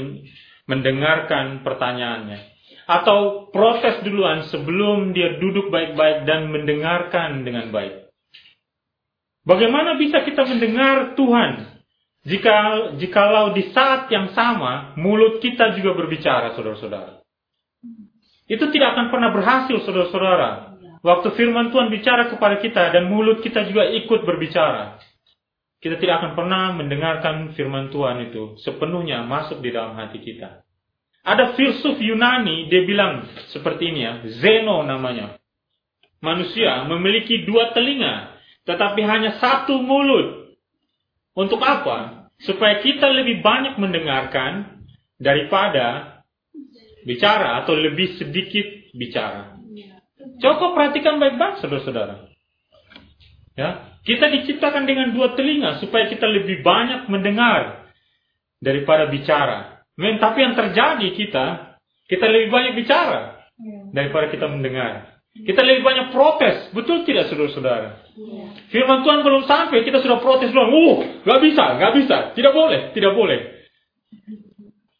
[0.68, 2.58] mendengarkan pertanyaannya.
[2.88, 8.07] Atau protes duluan sebelum dia duduk baik-baik dan mendengarkan dengan baik.
[9.48, 11.80] Bagaimana bisa kita mendengar Tuhan
[12.28, 12.56] jika
[13.00, 17.24] jikalau di saat yang sama mulut kita juga berbicara, saudara-saudara?
[18.44, 20.76] Itu tidak akan pernah berhasil, saudara-saudara.
[21.00, 25.00] Waktu firman Tuhan bicara kepada kita dan mulut kita juga ikut berbicara.
[25.80, 30.60] Kita tidak akan pernah mendengarkan firman Tuhan itu sepenuhnya masuk di dalam hati kita.
[31.24, 35.40] Ada filsuf Yunani, dia bilang seperti ini ya, Zeno namanya.
[36.18, 38.37] Manusia memiliki dua telinga
[38.68, 40.52] tetapi hanya satu mulut.
[41.32, 42.28] Untuk apa?
[42.44, 44.84] Supaya kita lebih banyak mendengarkan
[45.16, 46.20] daripada
[47.08, 49.56] bicara atau lebih sedikit bicara.
[50.38, 52.28] Coba perhatikan baik-baik saudara-saudara.
[53.58, 57.90] Ya, kita diciptakan dengan dua telinga supaya kita lebih banyak mendengar
[58.62, 59.82] daripada bicara.
[59.98, 61.46] Men, tapi yang terjadi kita,
[62.06, 63.42] kita lebih banyak bicara
[63.90, 65.17] daripada kita mendengar.
[65.36, 68.10] Kita lebih banyak protes, betul tidak saudara-saudara?
[68.16, 68.36] Ya.
[68.74, 70.68] Firman Tuhan belum sampai, kita sudah protes belum.
[70.72, 73.40] Uh, gak bisa, gak bisa, tidak boleh, tidak boleh.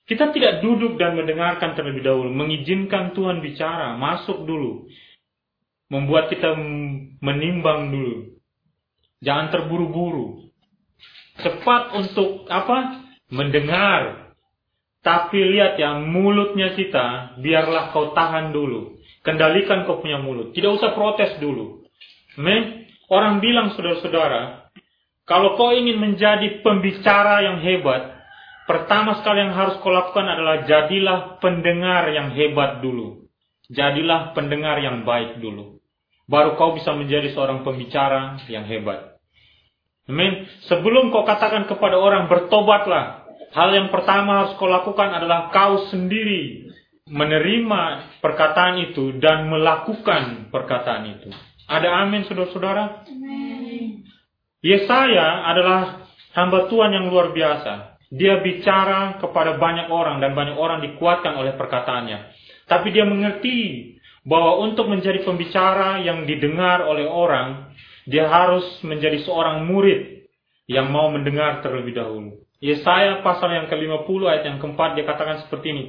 [0.09, 4.89] Kita tidak duduk dan mendengarkan terlebih dahulu, mengizinkan Tuhan bicara, masuk dulu.
[5.89, 6.53] Membuat kita
[7.21, 8.37] menimbang dulu.
[9.25, 10.49] Jangan terburu-buru.
[11.41, 13.09] Cepat untuk apa?
[13.33, 14.33] Mendengar.
[15.03, 18.98] Tapi lihat ya, mulutnya kita, biarlah kau tahan dulu.
[19.27, 20.55] Kendalikan kau punya mulut.
[20.55, 21.83] Tidak usah protes dulu.
[22.39, 24.71] Men, orang bilang saudara-saudara,
[25.27, 28.17] kalau kau ingin menjadi pembicara yang hebat,
[28.65, 33.27] pertama sekali yang harus kau lakukan adalah jadilah pendengar yang hebat dulu.
[33.69, 35.83] Jadilah pendengar yang baik dulu.
[36.29, 39.21] Baru kau bisa menjadi seorang pembicara yang hebat.
[40.09, 40.49] Amin.
[40.69, 46.68] Sebelum kau katakan kepada orang bertobatlah, hal yang pertama harus kau lakukan adalah kau sendiri
[47.09, 47.83] menerima
[48.21, 51.29] perkataan itu dan melakukan perkataan itu.
[51.69, 53.05] Ada amin saudara-saudara?
[54.65, 58.01] Yesaya adalah hamba Tuhan yang luar biasa.
[58.09, 62.33] Dia bicara kepada banyak orang dan banyak orang dikuatkan oleh perkataannya.
[62.65, 63.93] Tapi dia mengerti
[64.25, 67.73] bahwa untuk menjadi pembicara yang didengar oleh orang,
[68.09, 70.25] dia harus menjadi seorang murid
[70.69, 72.41] yang mau mendengar terlebih dahulu.
[72.59, 75.85] Yesaya pasal yang ke-50 ayat yang keempat dia katakan seperti ini.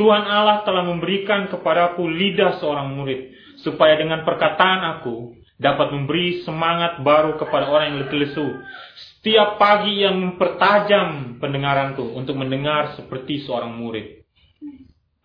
[0.00, 7.04] Tuhan Allah telah memberikan kepadaku lidah seorang murid supaya dengan perkataan aku dapat memberi semangat
[7.04, 8.48] baru kepada orang yang letih lesu.
[8.96, 14.24] Setiap pagi yang mempertajam pendengaranku untuk mendengar seperti seorang murid.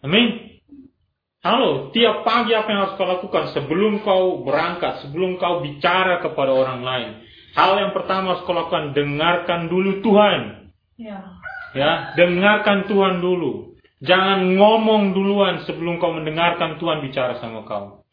[0.04, 0.60] Amin.
[1.40, 6.52] Halo, tiap pagi apa yang harus kau lakukan sebelum kau berangkat, sebelum kau bicara kepada
[6.52, 7.10] orang lain?
[7.56, 10.68] Hal yang pertama harus kau lakukan, dengarkan dulu Tuhan.
[11.00, 11.32] Ya.
[11.72, 13.75] Ya, dengarkan Tuhan dulu.
[14.04, 18.04] Jangan ngomong duluan sebelum kau mendengarkan Tuhan bicara sama kau.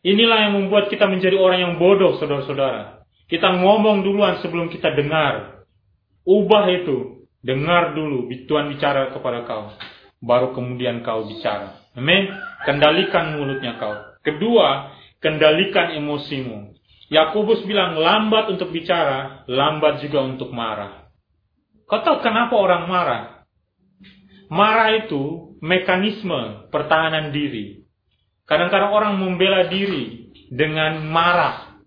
[0.00, 3.04] Inilah yang membuat kita menjadi orang yang bodoh, saudara-saudara.
[3.28, 5.64] Kita ngomong duluan sebelum kita dengar.
[6.24, 7.28] Ubah itu.
[7.40, 9.72] Dengar dulu Tuhan bicara kepada kau.
[10.20, 11.80] Baru kemudian kau bicara.
[11.96, 12.28] Amin.
[12.64, 13.92] Kendalikan mulutnya kau.
[14.20, 16.76] Kedua, kendalikan emosimu.
[17.10, 21.08] Yakobus bilang lambat untuk bicara, lambat juga untuk marah.
[21.88, 23.22] Kau tahu kenapa orang marah?
[24.50, 27.86] Marah itu mekanisme pertahanan diri.
[28.50, 31.78] Kadang-kadang orang membela diri dengan marah.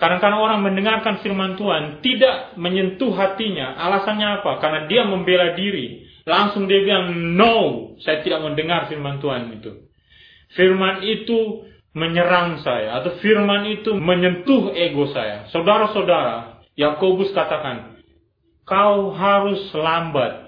[0.00, 3.76] Kadang-kadang orang mendengarkan firman Tuhan tidak menyentuh hatinya.
[3.76, 4.56] Alasannya apa?
[4.60, 6.08] Karena dia membela diri.
[6.24, 7.54] Langsung dia bilang, no,
[8.00, 9.84] saya tidak mendengar firman Tuhan itu.
[10.56, 15.48] Firman itu menyerang saya, atau firman itu menyentuh ego saya.
[15.48, 17.96] Saudara-saudara, Yakobus katakan,
[18.68, 20.45] kau harus lambat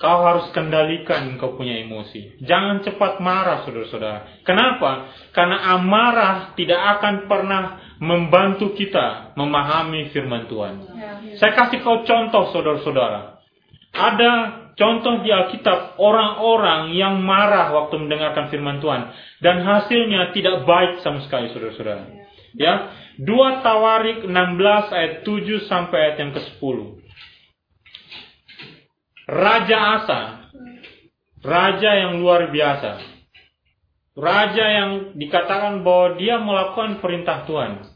[0.00, 2.40] Kau harus kendalikan kau punya emosi.
[2.40, 4.40] Jangan cepat marah, saudara-saudara.
[4.48, 5.12] Kenapa?
[5.36, 7.62] Karena amarah tidak akan pernah
[8.00, 10.74] membantu kita memahami firman Tuhan.
[10.96, 11.36] Ya, ya.
[11.36, 13.44] Saya kasih kau contoh, saudara-saudara.
[13.92, 14.32] Ada
[14.80, 19.12] contoh di Alkitab orang-orang yang marah waktu mendengarkan firman Tuhan
[19.44, 22.08] dan hasilnya tidak baik sama sekali saudara-saudara.
[22.56, 22.88] Ya,
[23.20, 26.99] dua Tawarik 16 ayat 7 sampai ayat yang ke-10.
[29.30, 30.20] Raja Asa,
[31.38, 32.98] raja yang luar biasa.
[34.18, 37.86] Raja yang dikatakan bahwa dia melakukan perintah Tuhan.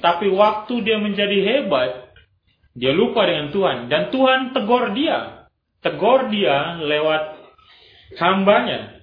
[0.00, 2.16] Tapi waktu dia menjadi hebat,
[2.72, 5.38] dia lupa dengan Tuhan dan Tuhan tegur dia
[5.82, 7.22] tegur dia lewat
[8.18, 8.98] hambanya.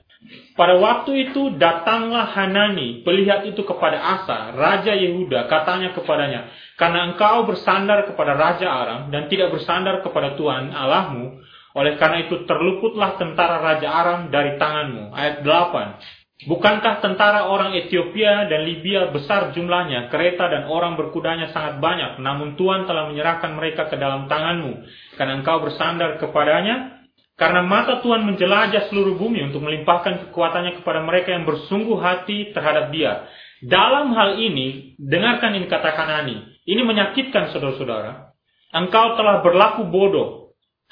[0.58, 6.50] Pada waktu itu datanglah Hanani, pelihat itu kepada Asa, Raja Yehuda, katanya kepadanya,
[6.82, 11.43] karena engkau bersandar kepada Raja Aram dan tidak bersandar kepada Tuhan Allahmu,
[11.76, 15.12] oleh karena itu terluputlah tentara Raja Aram dari tanganmu.
[15.12, 16.24] Ayat 8.
[16.48, 22.60] Bukankah tentara orang Ethiopia dan Libya besar jumlahnya, kereta dan orang berkudanya sangat banyak, namun
[22.60, 24.84] Tuhan telah menyerahkan mereka ke dalam tanganmu
[25.16, 27.08] karena engkau bersandar kepadanya,
[27.40, 32.92] karena mata Tuhan menjelajah seluruh bumi untuk melimpahkan kekuatannya kepada mereka yang bersungguh hati terhadap
[32.92, 33.28] dia.
[33.64, 36.60] Dalam hal ini, dengarkan ini kata Hanani.
[36.68, 38.36] Ini menyakitkan saudara-saudara.
[38.76, 40.45] Engkau telah berlaku bodoh.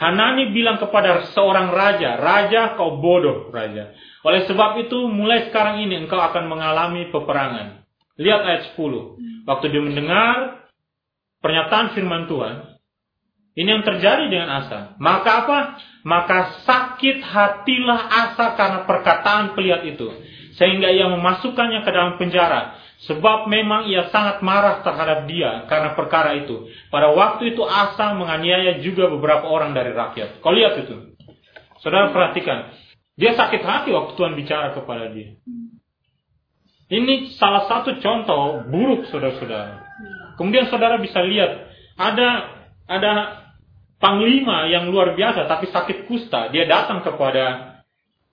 [0.03, 3.95] Hanani bilang kepada seorang raja, Raja kau bodoh, Raja.
[4.27, 7.87] Oleh sebab itu, mulai sekarang ini engkau akan mengalami peperangan.
[8.19, 9.47] Lihat ayat 10.
[9.47, 10.67] Waktu dia mendengar
[11.39, 12.73] pernyataan firman Tuhan,
[13.53, 14.99] ini yang terjadi dengan Asa.
[14.99, 15.59] Maka apa?
[16.03, 20.11] Maka sakit hatilah Asa karena perkataan pelihat itu.
[20.59, 22.82] Sehingga ia memasukkannya ke dalam penjara.
[23.03, 26.71] Sebab memang ia sangat marah terhadap dia karena perkara itu.
[26.87, 30.39] Pada waktu itu Asa menganiaya juga beberapa orang dari rakyat.
[30.39, 31.11] Kau lihat itu.
[31.83, 32.71] Saudara perhatikan.
[33.19, 35.35] Dia sakit hati waktu Tuhan bicara kepada dia.
[36.87, 39.83] Ini salah satu contoh buruk saudara-saudara.
[40.39, 42.29] Kemudian saudara bisa lihat ada
[42.87, 43.13] ada
[43.99, 47.79] panglima yang luar biasa tapi sakit kusta, dia datang kepada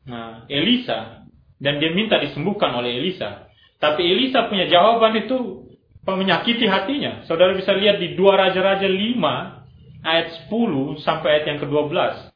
[0.07, 1.27] nah, Elisa
[1.59, 3.50] dan dia minta disembuhkan oleh Elisa.
[3.81, 5.67] Tapi Elisa punya jawaban itu
[6.05, 7.25] menyakiti hatinya.
[7.25, 12.31] Saudara bisa lihat di dua Raja-Raja 5 ayat 10 sampai ayat yang ke-12.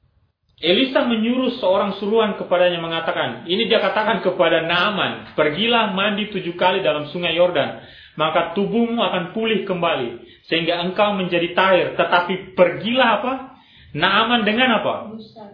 [0.64, 6.80] Elisa menyuruh seorang suruhan kepadanya mengatakan, ini dia katakan kepada Naaman, pergilah mandi tujuh kali
[6.80, 11.86] dalam sungai Yordan, maka tubuhmu akan pulih kembali, sehingga engkau menjadi tahir.
[11.98, 13.32] Tetapi pergilah apa?
[13.98, 14.94] Naaman dengan apa?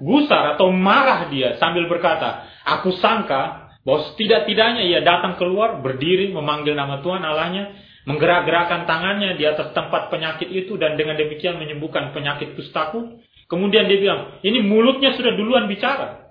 [0.05, 6.79] Gusar atau marah dia sambil berkata, aku sangka bahwa setidak-tidaknya ia datang keluar, berdiri, memanggil
[6.79, 7.75] nama Tuhan Allahnya,
[8.07, 13.19] menggerak-gerakkan tangannya di atas tempat penyakit itu dan dengan demikian menyembuhkan penyakit kustaku.
[13.51, 16.31] Kemudian dia bilang, ini mulutnya sudah duluan bicara.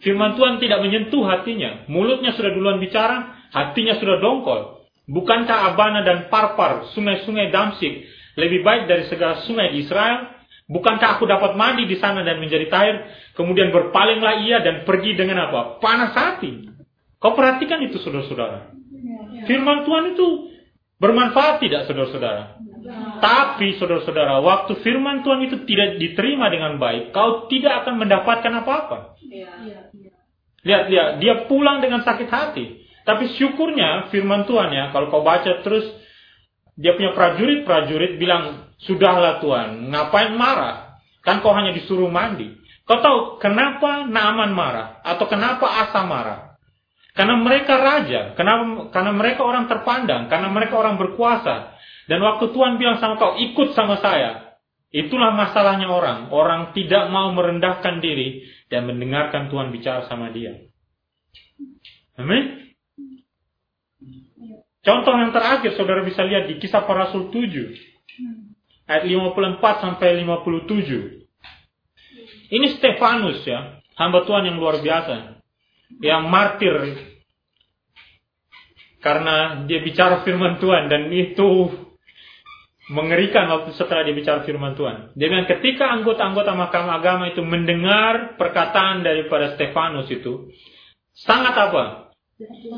[0.00, 1.84] Firman Tuhan tidak menyentuh hatinya.
[1.92, 4.88] Mulutnya sudah duluan bicara, hatinya sudah dongkol.
[5.12, 8.08] Bukankah Abana dan Parpar, sungai-sungai Damsik,
[8.40, 10.40] lebih baik dari segala sungai di Israel?
[10.72, 12.96] Bukankah aku dapat mandi di sana dan menjadi tahir?
[13.36, 15.76] Kemudian berpalinglah ia dan pergi dengan apa?
[15.84, 16.72] Panas hati.
[17.20, 18.72] Kau perhatikan itu saudara-saudara.
[19.44, 20.26] Firman Tuhan itu
[20.96, 22.56] bermanfaat tidak saudara-saudara?
[23.22, 29.14] Tapi saudara-saudara, waktu firman Tuhan itu tidak diterima dengan baik, kau tidak akan mendapatkan apa-apa.
[30.62, 32.82] Lihat, lihat, dia pulang dengan sakit hati.
[33.02, 35.86] Tapi syukurnya firman Tuhan ya, kalau kau baca terus,
[36.76, 40.96] dia punya prajurit-prajurit bilang, sudahlah Tuhan, ngapain marah?
[41.22, 42.48] Kan kau hanya disuruh mandi.
[42.88, 44.98] Kau tahu kenapa Naaman marah?
[45.06, 46.40] Atau kenapa Asa marah?
[47.12, 51.76] Karena mereka raja, karena, karena mereka orang terpandang, karena mereka orang berkuasa,
[52.08, 54.58] dan waktu Tuhan bilang sama kau, ikut sama saya.
[54.92, 56.28] Itulah masalahnya orang.
[56.28, 60.68] Orang tidak mau merendahkan diri dan mendengarkan Tuhan bicara sama dia.
[62.20, 62.61] Amin.
[64.82, 68.90] Contoh yang terakhir saudara bisa lihat di kisah para rasul 7.
[68.90, 71.22] Ayat 54 sampai 57.
[72.50, 73.78] Ini Stefanus ya.
[73.94, 75.38] Hamba Tuhan yang luar biasa.
[76.02, 76.74] Yang martir.
[78.98, 80.90] Karena dia bicara firman Tuhan.
[80.90, 81.70] Dan itu
[82.90, 85.14] mengerikan waktu setelah dia bicara firman Tuhan.
[85.14, 90.50] Dia bilang ketika anggota-anggota mahkamah agama itu mendengar perkataan daripada Stefanus itu,
[91.14, 91.84] sangat apa?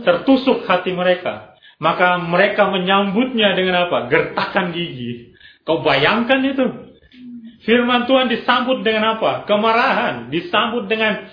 [0.04, 1.53] Tertusuk hati mereka.
[1.85, 4.09] Maka mereka menyambutnya dengan apa?
[4.09, 5.37] Gertakan gigi.
[5.68, 6.64] Kau bayangkan itu.
[7.68, 9.44] Firman Tuhan disambut dengan apa?
[9.44, 10.33] Kemarahan.
[10.33, 11.29] Disambut dengan,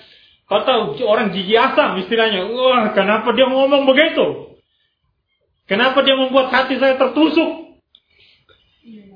[0.51, 2.51] kau tahu orang gigi asam istilahnya.
[2.51, 4.59] Wah, kenapa dia ngomong begitu?
[5.71, 7.79] Kenapa dia membuat hati saya tertusuk?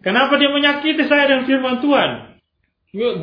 [0.07, 2.39] Kenapa dia menyakiti saya dengan firman Tuhan?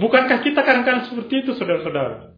[0.05, 2.37] Bukankah kita kadang-kadang seperti itu, saudara-saudara?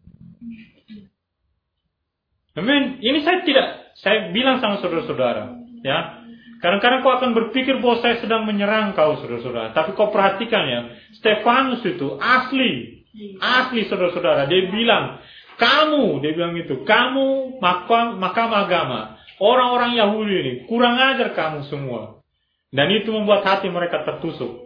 [2.55, 3.03] Amin.
[3.03, 6.25] Ini saya tidak, saya bilang sama saudara-saudara, ya.
[6.65, 9.77] Kadang-kadang kau akan berpikir bahwa saya sedang menyerang kau, saudara-saudara.
[9.77, 10.81] Tapi kau perhatikan ya,
[11.21, 13.05] Stefanus itu asli,
[13.37, 14.49] asli saudara-saudara.
[14.49, 15.21] Dia bilang,
[15.61, 22.25] kamu, dia bilang itu, kamu makam, makam agama, orang-orang Yahudi ini, kurang ajar kamu semua.
[22.73, 24.65] Dan itu membuat hati mereka tertusuk.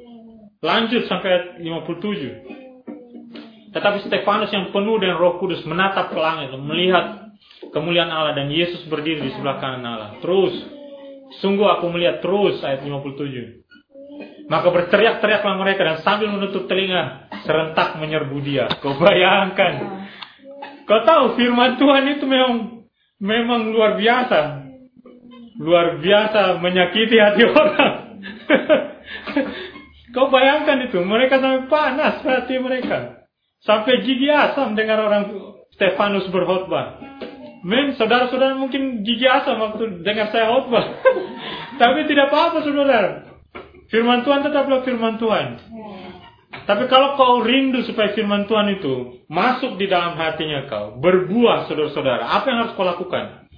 [0.63, 3.75] Lanjut sampai 57.
[3.75, 6.55] Tetapi Stefanus yang penuh dengan roh kudus menatap ke langit.
[6.57, 7.35] Melihat
[7.75, 10.11] kemuliaan Allah dan Yesus berdiri di sebelah kanan Allah.
[10.23, 10.78] Terus.
[11.41, 14.49] Sungguh aku melihat terus ayat 57.
[14.49, 18.65] Maka berteriak-teriaklah mereka dan sambil menutup telinga serentak menyerbu dia.
[18.81, 20.05] Kau bayangkan.
[20.89, 22.81] Kau tahu firman Tuhan itu memang
[23.21, 24.69] memang luar biasa
[25.59, 27.95] luar biasa menyakiti hati orang.
[30.15, 33.29] Kau bayangkan itu, mereka sampai panas hati mereka.
[33.61, 35.29] Sampai gigi asam dengar orang
[35.75, 37.03] Stefanus berkhotbah.
[37.65, 40.85] Men, saudara-saudara mungkin gigi asam waktu dengar saya khotbah.
[41.81, 43.29] Tapi tidak apa-apa saudara.
[43.89, 45.47] Firman Tuhan tetaplah firman Tuhan.
[46.49, 52.29] Tapi kalau kau rindu supaya firman Tuhan itu masuk di dalam hatinya kau, berbuah saudara-saudara,
[52.29, 53.49] apa yang harus kau lakukan?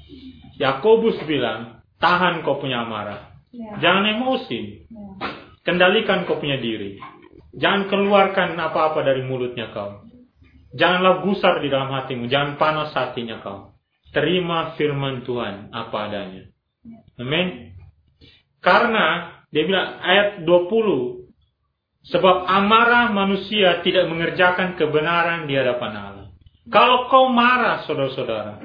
[0.58, 3.36] Yakobus bilang, Tahan kau punya amarah.
[3.52, 3.76] Ya.
[3.84, 4.88] Jangan emosi.
[4.88, 5.04] Ya.
[5.68, 6.96] Kendalikan kau punya diri.
[7.52, 10.08] Jangan keluarkan apa-apa dari mulutnya kau.
[10.72, 12.30] Janganlah gusar di dalam hatimu.
[12.30, 13.76] Jangan panas hatinya kau.
[14.10, 16.50] Terima firman Tuhan apa adanya.
[16.82, 16.98] Ya.
[17.22, 17.78] Amin.
[18.58, 21.20] Karena dia bilang ayat 20
[22.08, 26.26] Sebab amarah manusia tidak mengerjakan kebenaran di hadapan Allah.
[26.72, 28.56] Kalau kau marah, saudara-saudara,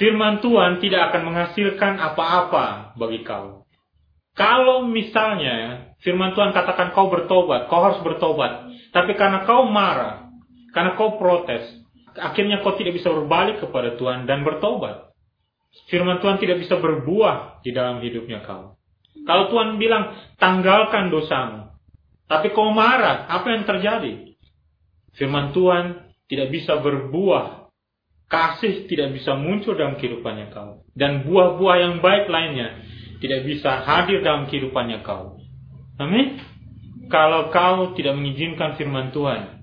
[0.00, 3.68] firman Tuhan tidak akan menghasilkan apa-apa bagi kau.
[4.32, 8.72] Kalau misalnya firman Tuhan katakan kau bertobat, kau harus bertobat.
[8.88, 10.32] Tapi karena kau marah,
[10.72, 11.84] karena kau protes,
[12.18, 15.12] akhirnya kau tidak bisa berbalik kepada Tuhan dan bertobat.
[15.92, 18.80] Firman Tuhan tidak bisa berbuah di dalam hidupnya kau.
[19.28, 21.72] Kalau Tuhan bilang, tanggalkan dosamu.
[22.26, 24.34] Tapi kau marah, apa yang terjadi?
[25.14, 27.66] Firman Tuhan tidak bisa berbuah
[28.26, 30.82] kasih tidak bisa muncul dalam kehidupannya kau.
[30.92, 32.82] Dan buah-buah yang baik lainnya
[33.22, 35.38] tidak bisa hadir dalam kehidupannya kau.
[35.96, 36.42] Amin.
[37.06, 39.62] Kalau kau tidak mengizinkan firman Tuhan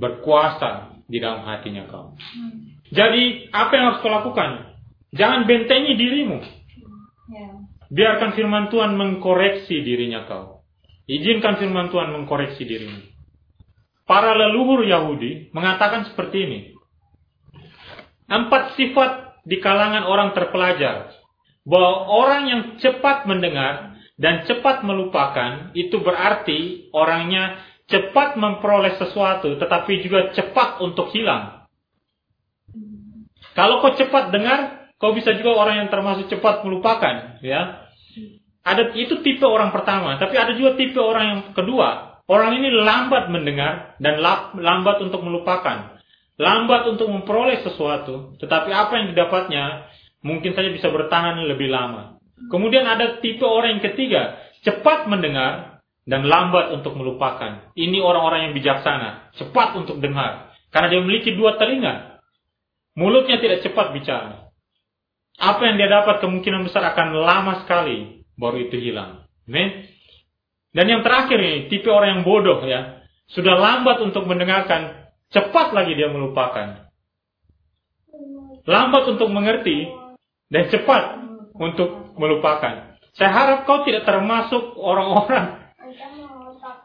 [0.00, 2.16] berkuasa di dalam hatinya kau.
[2.88, 4.76] Jadi apa yang harus kau lakukan?
[5.14, 6.38] Jangan bentengi dirimu.
[7.30, 7.48] Ya.
[7.94, 10.64] Biarkan firman Tuhan mengkoreksi dirinya kau.
[11.04, 13.00] Izinkan firman Tuhan mengkoreksi dirimu.
[14.04, 16.60] Para leluhur Yahudi mengatakan seperti ini.
[18.28, 21.12] Empat sifat di kalangan orang terpelajar.
[21.64, 30.00] Bahwa orang yang cepat mendengar dan cepat melupakan itu berarti orangnya cepat memperoleh sesuatu tetapi
[30.04, 31.64] juga cepat untuk hilang.
[33.54, 37.86] Kalau kau cepat dengar, kau bisa juga orang yang termasuk cepat melupakan, ya.
[38.66, 42.18] Ada itu tipe orang pertama, tapi ada juga tipe orang yang kedua.
[42.24, 44.18] Orang ini lambat mendengar dan
[44.56, 46.00] lambat untuk melupakan.
[46.34, 49.86] Lambat untuk memperoleh sesuatu, tetapi apa yang didapatnya
[50.24, 52.18] mungkin saja bisa bertahan lebih lama.
[52.50, 55.73] Kemudian ada tipe orang yang ketiga, cepat mendengar
[56.04, 57.72] dan lambat untuk melupakan.
[57.72, 62.20] Ini orang-orang yang bijaksana, cepat untuk dengar, karena dia memiliki dua telinga.
[62.94, 64.52] Mulutnya tidak cepat bicara.
[65.34, 69.26] Apa yang dia dapat kemungkinan besar akan lama sekali baru itu hilang.
[69.50, 69.90] Amin.
[70.70, 75.98] Dan yang terakhir ini, tipe orang yang bodoh ya, sudah lambat untuk mendengarkan, cepat lagi
[75.98, 76.86] dia melupakan.
[78.64, 79.90] Lambat untuk mengerti
[80.50, 81.18] dan cepat
[81.54, 82.94] untuk melupakan.
[83.14, 85.63] Saya harap kau tidak termasuk orang-orang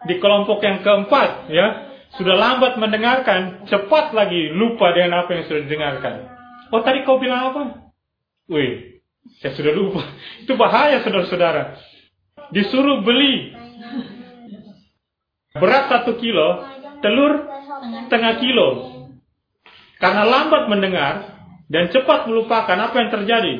[0.08, 1.68] di kelompok yang keempat, ya,
[2.16, 6.16] sudah lambat mendengarkan, cepat lagi lupa dengan apa yang sudah didengarkan.
[6.74, 7.62] Oh tadi kau bilang apa?
[8.50, 9.02] Wih,
[9.42, 10.02] saya sudah lupa.
[10.44, 11.78] Itu bahaya saudara-saudara.
[12.50, 13.54] Disuruh beli
[15.54, 16.66] berat satu kilo,
[17.06, 17.46] telur
[18.10, 18.70] setengah kilo.
[20.00, 21.14] Karena lambat mendengar
[21.70, 23.56] dan cepat melupakan apa yang terjadi.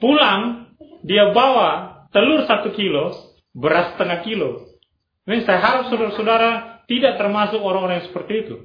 [0.00, 0.72] Pulang,
[1.04, 3.12] dia bawa telur satu kilo,
[3.52, 4.69] beras setengah kilo.
[5.28, 8.56] Ini saya harap saudara-saudara tidak termasuk orang-orang yang seperti itu.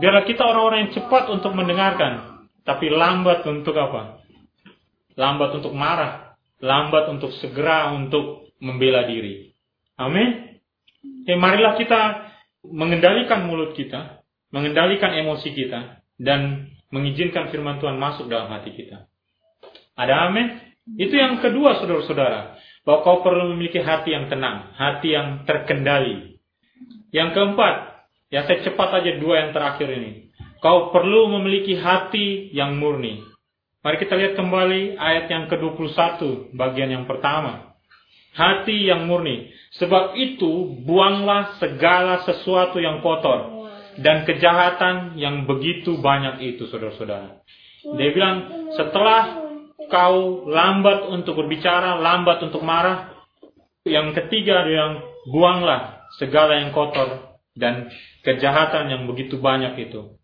[0.00, 4.24] Biarlah kita orang-orang yang cepat untuk mendengarkan, tapi lambat untuk apa?
[5.14, 9.52] Lambat untuk marah, lambat untuk segera untuk membela diri.
[10.00, 10.58] Amin.
[11.28, 12.32] Ya, marilah kita
[12.64, 19.04] mengendalikan mulut kita, mengendalikan emosi kita, dan mengizinkan firman Tuhan masuk dalam hati kita.
[19.94, 20.46] Ada amin?
[20.96, 26.36] Itu yang kedua, saudara-saudara bahwa kau perlu memiliki hati yang tenang, hati yang terkendali.
[27.10, 27.74] Yang keempat,
[28.28, 30.28] ya saya cepat aja dua yang terakhir ini.
[30.60, 33.24] Kau perlu memiliki hati yang murni.
[33.84, 37.76] Mari kita lihat kembali ayat yang ke-21, bagian yang pertama.
[38.32, 39.52] Hati yang murni.
[39.76, 43.68] Sebab itu, buanglah segala sesuatu yang kotor
[44.00, 47.44] dan kejahatan yang begitu banyak itu, saudara-saudara.
[47.84, 48.36] Dia bilang,
[48.72, 49.43] setelah
[49.94, 53.14] kau lambat untuk berbicara, lambat untuk marah.
[53.86, 54.98] Yang ketiga yang
[55.30, 57.94] buanglah segala yang kotor dan
[58.26, 60.18] kejahatan yang begitu banyak itu.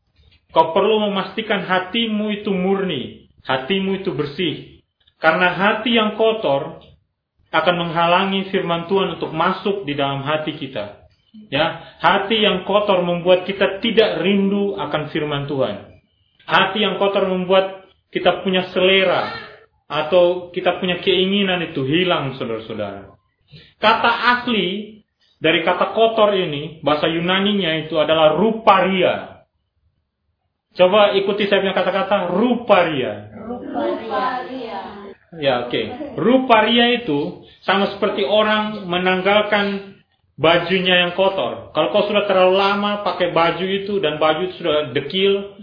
[0.51, 4.83] Kau perlu memastikan hatimu itu murni, hatimu itu bersih.
[5.23, 6.83] Karena hati yang kotor
[7.55, 11.07] akan menghalangi firman Tuhan untuk masuk di dalam hati kita.
[11.47, 16.03] Ya, hati yang kotor membuat kita tidak rindu akan firman Tuhan.
[16.43, 19.50] Hati yang kotor membuat kita punya selera,
[19.91, 23.11] atau kita punya keinginan itu hilang saudara-saudara.
[23.83, 25.03] Kata asli
[25.43, 29.43] dari kata kotor ini, bahasa Yunaninya itu adalah ruparia.
[30.79, 33.35] Coba ikuti saya punya kata-kata ruparia.
[33.35, 35.11] Ruparia.
[35.43, 35.75] Ya oke.
[35.75, 35.85] Okay.
[36.15, 39.99] Ruparia itu sama seperti orang menanggalkan
[40.39, 41.75] bajunya yang kotor.
[41.75, 45.59] Kalau kau sudah terlalu lama pakai baju itu dan baju itu sudah dekil,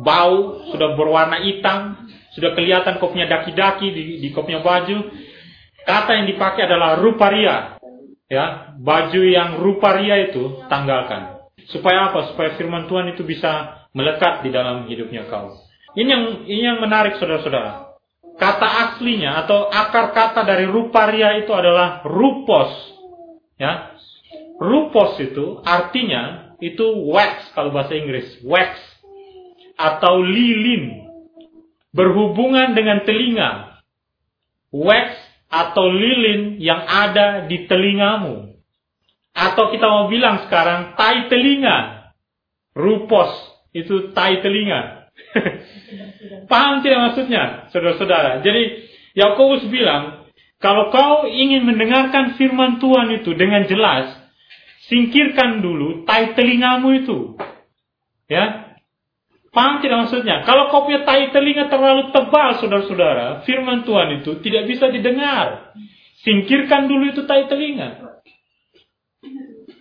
[0.00, 2.08] bau, sudah berwarna hitam,
[2.38, 5.10] sudah kelihatan kau punya daki-daki di, di kau punya baju.
[5.82, 7.82] Kata yang dipakai adalah ruparia.
[8.30, 11.42] Ya, baju yang ruparia itu tanggalkan.
[11.66, 12.30] Supaya apa?
[12.30, 15.58] Supaya firman Tuhan itu bisa melekat di dalam hidupnya kau.
[15.98, 17.98] Ini yang ini yang menarik saudara-saudara.
[18.38, 22.70] Kata aslinya atau akar kata dari ruparia itu adalah rupos.
[23.58, 23.98] Ya.
[24.62, 28.78] Rupos itu artinya itu wax kalau bahasa Inggris, wax
[29.78, 31.07] atau lilin
[31.92, 33.80] berhubungan dengan telinga,
[34.74, 35.16] wax
[35.48, 38.56] atau lilin yang ada di telingamu.
[39.32, 42.10] Atau kita mau bilang sekarang tai telinga.
[42.76, 43.32] Rupos
[43.74, 45.10] itu tai telinga.
[46.50, 48.44] Paham tidak maksudnya, saudara-saudara?
[48.44, 48.86] Jadi
[49.18, 50.26] Yakobus bilang,
[50.58, 54.14] kalau kau ingin mendengarkan firman Tuhan itu dengan jelas,
[54.90, 57.18] singkirkan dulu tai telingamu itu.
[58.28, 58.67] Ya,
[59.58, 60.46] Paham tidak maksudnya?
[60.46, 65.74] Kalau kau punya tai telinga terlalu tebal, saudara-saudara, firman Tuhan itu tidak bisa didengar.
[66.22, 68.06] Singkirkan dulu itu tai telinga.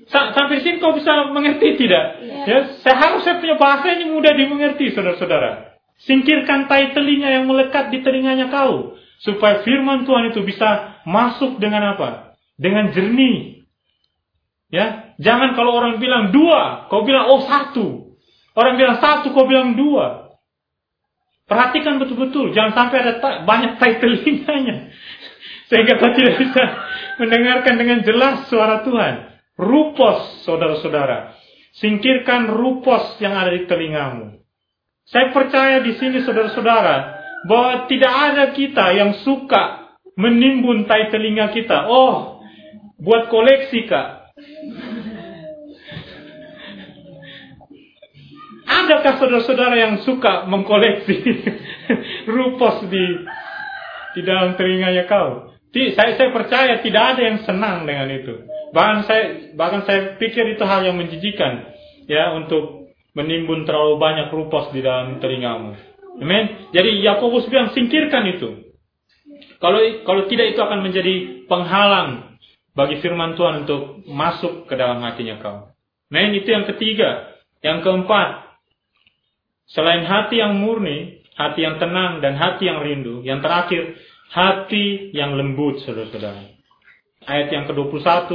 [0.09, 2.25] sampai sini kau bisa mengerti tidak?
[2.25, 5.77] Ya, ya saya harus saya punya bahasa ini mudah dimengerti, saudara-saudara.
[6.09, 8.97] Singkirkan tai telinga yang melekat di telinganya kau.
[9.21, 12.33] Supaya firman Tuhan itu bisa masuk dengan apa?
[12.57, 13.61] Dengan jernih.
[14.73, 18.06] Ya, jangan kalau orang bilang dua, kau bilang oh satu.
[18.57, 20.33] Orang bilang satu, kau bilang dua.
[21.45, 24.89] Perhatikan betul-betul, jangan sampai ada ta banyak tai telinganya.
[25.69, 26.63] Sehingga kau tidak bisa
[27.21, 29.37] mendengarkan dengan jelas suara Tuhan.
[29.61, 31.37] Rupos, saudara-saudara.
[31.77, 34.41] Singkirkan rupos yang ada di telingamu.
[35.05, 36.95] Saya percaya di sini saudara-saudara,
[37.45, 41.85] bahwa tidak ada kita yang suka menimbun tai telinga kita.
[41.85, 42.41] Oh,
[42.97, 44.33] buat koleksi kak.
[48.67, 51.15] Adakah saudara-saudara yang suka mengkoleksi
[52.35, 53.05] rupos di
[54.19, 55.55] di dalam telinganya kau?
[55.71, 58.43] Saya, saya percaya tidak ada yang senang dengan itu.
[58.75, 59.23] Bahkan saya
[59.55, 61.69] bahkan saya pikir itu hal yang menjijikan
[62.09, 65.77] ya untuk menimbun terlalu banyak rupos di dalam telingamu.
[66.17, 66.69] Amin.
[66.73, 68.73] Jadi Yakobus bilang singkirkan itu.
[69.61, 72.37] Kalau kalau tidak itu akan menjadi penghalang
[72.73, 75.57] bagi firman Tuhan untuk masuk ke dalam hatinya kau.
[76.09, 76.35] Amin.
[76.41, 77.37] Itu yang ketiga.
[77.61, 78.46] Yang keempat,
[79.67, 83.19] Selain hati yang murni, hati yang tenang, dan hati yang rindu.
[83.23, 83.81] Yang terakhir,
[84.31, 86.55] hati yang lembut, saudara-saudara.
[87.27, 88.31] Ayat yang ke-21,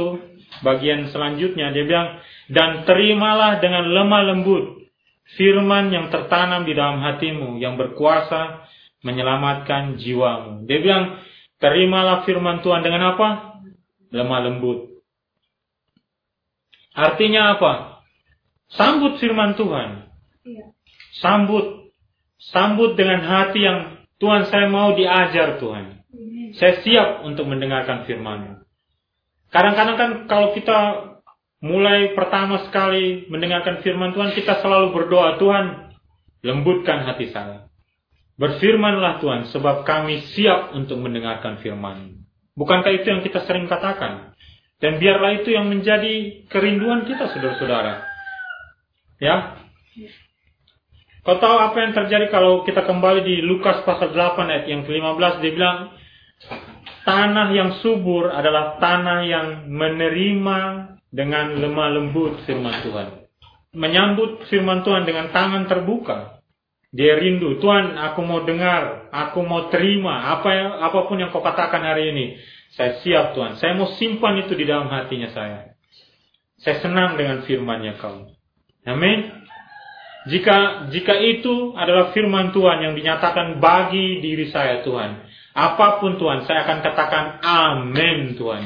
[0.61, 4.83] bagian selanjutnya, dia bilang, Dan terimalah dengan lemah lembut
[5.39, 8.69] firman yang tertanam di dalam hatimu, yang berkuasa
[9.01, 10.69] menyelamatkan jiwamu.
[10.69, 11.05] Dia bilang,
[11.57, 13.59] terimalah firman Tuhan dengan apa?
[14.13, 14.93] Lemah lembut.
[16.93, 18.05] Artinya apa?
[18.69, 20.13] Sambut firman Tuhan.
[20.45, 20.72] Iya.
[21.21, 21.93] Sambut.
[22.39, 26.05] Sambut dengan hati yang Tuhan saya mau diajar Tuhan.
[26.53, 28.61] Saya siap untuk mendengarkan firman
[29.53, 30.77] Kadang-kadang kan kalau kita
[31.61, 35.93] mulai pertama sekali mendengarkan firman Tuhan, kita selalu berdoa, Tuhan,
[36.41, 37.69] lembutkan hati saya.
[38.35, 42.25] Berfirmanlah Tuhan, sebab kami siap untuk mendengarkan firman.
[42.57, 44.33] Bukankah itu yang kita sering katakan?
[44.81, 48.03] Dan biarlah itu yang menjadi kerinduan kita, saudara-saudara.
[49.21, 49.62] Ya,
[51.23, 55.33] Kau tahu apa yang terjadi kalau kita kembali di Lukas pasal 8 ayat yang ke-15
[55.39, 55.77] dia bilang
[57.07, 60.59] tanah yang subur adalah tanah yang menerima
[61.07, 63.07] dengan lemah lembut firman Tuhan.
[63.71, 66.43] Menyambut firman Tuhan dengan tangan terbuka.
[66.93, 71.41] Dia rindu, Tuhan aku mau dengar, aku mau terima apa yang, apa pun yang kau
[71.41, 72.37] katakan hari ini.
[72.75, 75.73] Saya siap Tuhan, saya mau simpan itu di dalam hatinya saya.
[76.61, 78.29] Saya senang dengan firman-Nya kau.
[78.85, 79.42] Amin.
[80.23, 86.47] Jika jika itu adalah firman Tuhan yang dinyatakan bagi diri saya Tuhan, apa pun Tuhan,
[86.47, 88.63] saya akan katakan amin Tuhan.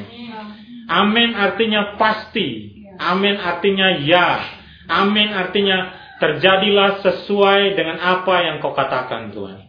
[0.88, 2.80] Amin artinya pasti.
[2.98, 4.40] Amin artinya ya.
[4.88, 9.68] Amin artinya terjadilah sesuai dengan apa yang kau katakan Tuhan.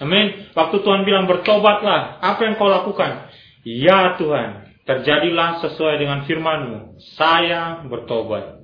[0.00, 0.54] Amin.
[0.56, 3.28] Waktu Tuhan bilang bertobatlah, apa yang kau lakukan?
[3.66, 7.02] Ya Tuhan, terjadilah sesuai dengan firmanmu.
[7.18, 8.61] Saya bertobat.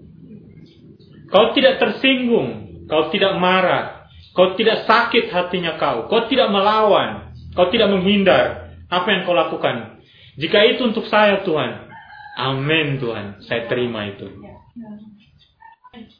[1.28, 7.68] Kau tidak tersinggung, kau tidak marah, kau tidak sakit hatinya kau, kau tidak melawan, kau
[7.68, 8.72] tidak menghindar.
[8.88, 10.00] Apa yang kau lakukan?
[10.40, 11.92] Jika itu untuk saya Tuhan,
[12.40, 14.32] amin Tuhan, saya terima itu.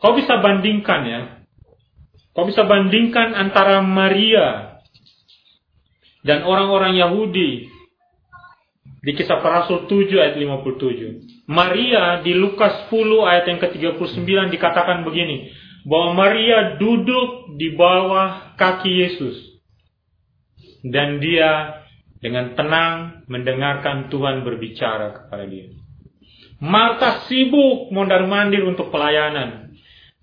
[0.02, 1.20] Kau bisa bandingkan ya,
[2.36, 4.76] kau bisa bandingkan antara Maria
[6.26, 7.70] dan orang-orang Yahudi
[9.00, 11.27] di kisah rasul 7 ayat 57.
[11.48, 15.48] Maria di Lukas 10 ayat yang ke-39 dikatakan begini,
[15.88, 19.56] bahwa Maria duduk di bawah kaki Yesus
[20.84, 21.80] dan dia
[22.20, 25.72] dengan tenang mendengarkan Tuhan berbicara kepada dia.
[26.58, 29.70] Marta sibuk mondar-mandir untuk pelayanan.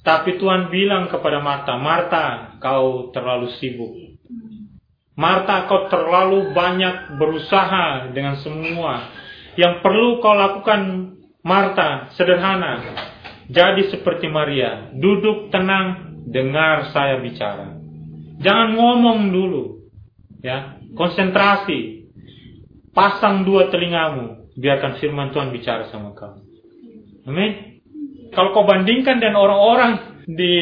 [0.06, 2.26] Tapi Tuhan bilang kepada Marta, Marta,
[2.62, 3.96] kau terlalu sibuk.
[5.18, 9.25] Marta, kau terlalu banyak berusaha dengan semua.
[9.56, 11.12] Yang perlu kau lakukan
[11.46, 12.82] Marta sederhana.
[13.46, 17.78] Jadi seperti Maria, duduk tenang, dengar saya bicara.
[18.42, 19.64] Jangan ngomong dulu.
[20.42, 22.10] Ya, konsentrasi.
[22.96, 26.40] Pasang dua telingamu, biarkan firman Tuhan bicara sama kamu.
[27.28, 27.52] Amin.
[28.32, 30.54] Kalau kau bandingkan dengan orang-orang di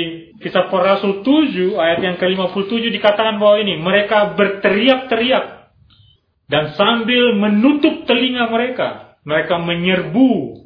[0.41, 5.52] kisah para rasul 7 ayat yang ke-57 dikatakan bahwa ini mereka berteriak-teriak
[6.51, 10.63] dan sambil menutup telinga mereka mereka menyerbu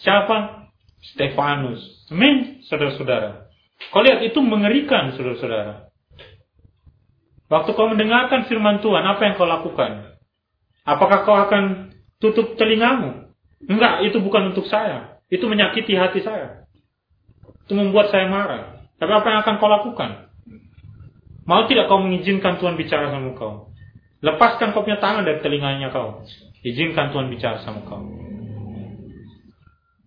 [0.00, 0.66] Siapa?
[1.14, 2.08] Stefanus.
[2.10, 3.46] Amin, saudara-saudara.
[3.92, 5.92] Kau lihat itu mengerikan, saudara-saudara.
[7.52, 10.16] Waktu kau mendengarkan firman Tuhan, apa yang kau lakukan?
[10.88, 13.30] Apakah kau akan tutup telingamu?
[13.68, 15.20] Enggak, itu bukan untuk saya.
[15.28, 16.64] Itu menyakiti hati saya.
[17.64, 18.88] Itu membuat saya marah.
[18.96, 20.10] Tapi apa yang akan kau lakukan?
[21.44, 23.73] Mau tidak kau mengizinkan Tuhan bicara sama kau?
[24.24, 26.24] Lepaskan kau punya tangan dari telinganya kau.
[26.64, 28.00] Izinkan Tuhan bicara sama kau.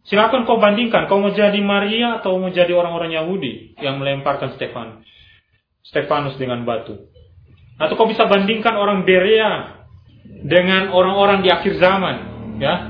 [0.09, 5.03] Silakan kau bandingkan, kau mau jadi Maria atau mau jadi orang-orang Yahudi yang melemparkan Stefan,
[5.83, 7.11] Stefanus dengan batu.
[7.77, 9.83] Atau kau bisa bandingkan orang Berea
[10.47, 12.15] dengan orang-orang di akhir zaman,
[12.57, 12.89] ya.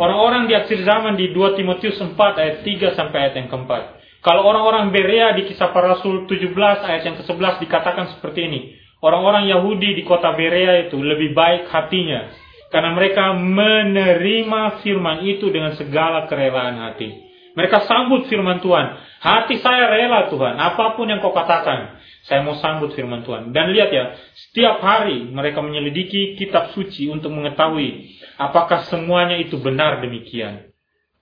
[0.00, 3.96] Orang-orang di akhir zaman di 2 Timotius 4 ayat 3 sampai ayat yang keempat.
[4.24, 8.60] Kalau orang-orang Berea di kisah para rasul 17 ayat yang ke-11 dikatakan seperti ini.
[9.06, 12.26] Orang-orang Yahudi di kota Berea itu lebih baik hatinya.
[12.74, 17.14] Karena mereka menerima firman itu dengan segala kerelaan hati.
[17.54, 18.98] Mereka sambut firman Tuhan.
[19.22, 20.58] Hati saya rela Tuhan.
[20.58, 22.02] Apa pun yang kau katakan.
[22.26, 23.54] Saya mau sambut firman Tuhan.
[23.54, 30.02] Dan lihat ya, setiap hari mereka menyelidiki kitab suci untuk mengetahui apakah semuanya itu benar
[30.02, 30.74] demikian.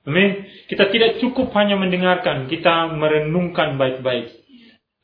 [0.08, 0.48] Amin.
[0.66, 4.32] Kita tidak cukup hanya mendengarkan, kita merenungkan baik-baik.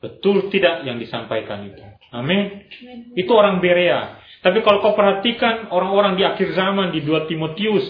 [0.01, 1.85] Betul tidak yang disampaikan itu.
[2.11, 2.67] Amin.
[3.15, 4.19] Itu orang Berea.
[4.41, 7.85] Tapi kalau kau perhatikan orang-orang di akhir zaman di 2 Timotius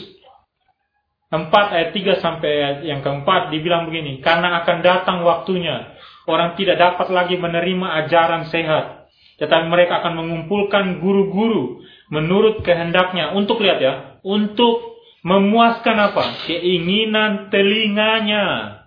[1.30, 5.94] 4 ayat 3 sampai ayat yang keempat dibilang begini, karena akan datang waktunya
[6.26, 9.06] orang tidak dapat lagi menerima ajaran sehat.
[9.38, 13.30] Tetapi mereka akan mengumpulkan guru-guru menurut kehendaknya.
[13.32, 13.94] Untuk lihat ya,
[14.26, 16.44] untuk memuaskan apa?
[16.50, 18.79] Keinginan telinganya.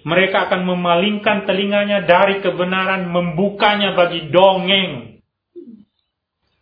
[0.00, 5.20] Mereka akan memalingkan telinganya dari kebenaran, membukanya bagi dongeng.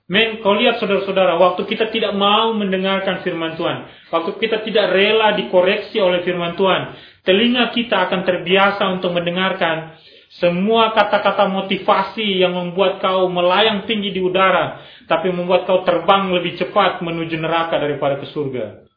[0.09, 5.37] Men, kau lihat saudara-saudara, waktu kita tidak mau mendengarkan firman Tuhan, waktu kita tidak rela
[5.37, 6.97] dikoreksi oleh firman Tuhan,
[7.29, 14.21] telinga kita akan terbiasa untuk mendengarkan semua kata-kata motivasi yang membuat kau melayang tinggi di
[14.25, 18.89] udara, tapi membuat kau terbang lebih cepat menuju neraka daripada ke surga.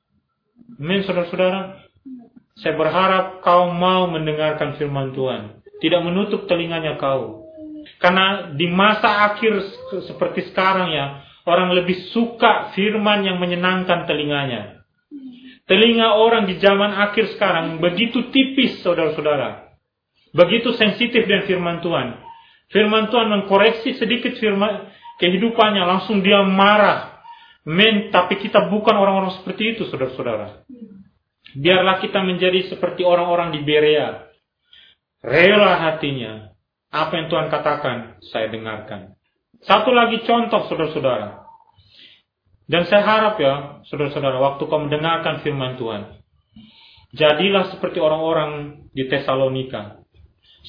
[0.80, 1.81] Amin, saudara-saudara.
[2.60, 5.64] Saya berharap kau mau mendengarkan firman Tuhan.
[5.80, 7.48] Tidak menutup telinganya kau.
[7.98, 9.62] Karena di masa akhir
[10.06, 14.82] seperti sekarang ya, orang lebih suka firman yang menyenangkan telinganya.
[15.66, 19.72] Telinga orang di zaman akhir sekarang begitu tipis, saudara-saudara.
[20.36, 22.20] Begitu sensitif dengan firman Tuhan.
[22.72, 27.24] Firman Tuhan mengkoreksi sedikit firman kehidupannya, langsung dia marah.
[27.62, 30.66] Men, tapi kita bukan orang-orang seperti itu, saudara-saudara.
[31.58, 34.32] Biarlah kita menjadi seperti orang-orang di Berea.
[35.22, 36.52] Rela hatinya.
[36.92, 39.16] Apa yang Tuhan katakan, saya dengarkan.
[39.64, 41.46] Satu lagi contoh, saudara-saudara.
[42.68, 46.24] Dan saya harap ya, saudara-saudara, waktu kau mendengarkan firman Tuhan,
[47.16, 50.04] jadilah seperti orang-orang di Tesalonika.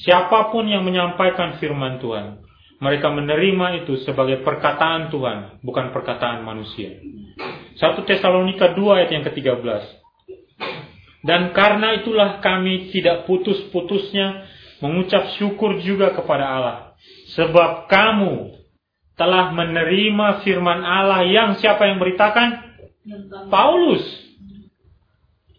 [0.03, 2.43] Siapa pun yang menyampaikan firman Tuhan,
[2.83, 6.99] mereka menerima itu sebagai perkataan Tuhan, bukan perkataan manusia.
[7.79, 10.02] 1 Tesalonika 2 ayat yang ke-13.
[11.23, 14.43] Dan karena itulah kami tidak putus-putusnya
[14.83, 16.77] mengucap syukur juga kepada Allah.
[17.39, 18.59] Sebab kamu
[19.15, 22.75] telah menerima firman Allah yang siapa yang beritakan?
[23.47, 24.03] Paulus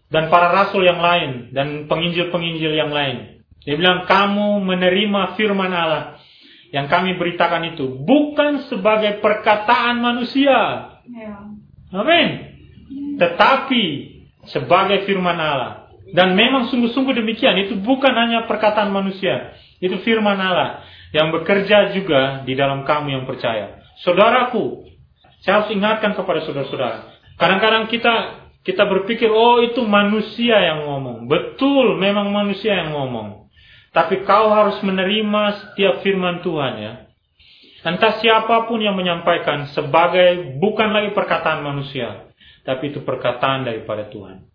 [0.09, 3.41] dan para rasul yang lain dan penginjil-penginjil yang lain.
[3.65, 6.21] Dia bilang kamu menerima firman Allah
[6.69, 10.93] yang kami beritakan itu bukan sebagai perkataan manusia.
[11.09, 11.49] Ya.
[11.89, 12.53] Amin.
[13.17, 14.14] Tetapi
[14.49, 15.89] sebagai firman Allah.
[16.13, 17.57] Dan memang sungguh-sungguh demikian.
[17.65, 19.57] Itu bukan hanya perkataan manusia.
[19.81, 23.81] Itu firman Allah yang bekerja juga di dalam kamu yang percaya.
[24.03, 24.85] Saudaraku,
[25.41, 27.15] saya harus ingatkan kepada saudara-saudara.
[27.39, 31.29] Kadang-kadang kita kita berpikir, oh itu manusia yang ngomong.
[31.29, 33.45] Betul, memang manusia yang ngomong.
[33.93, 36.93] Tapi kau harus menerima setiap firman Tuhan ya.
[37.85, 42.24] Entah siapa pun yang menyampaikan sebagai bukan lagi perkataan manusia,
[42.65, 44.49] tapi itu perkataan daripada Tuhan.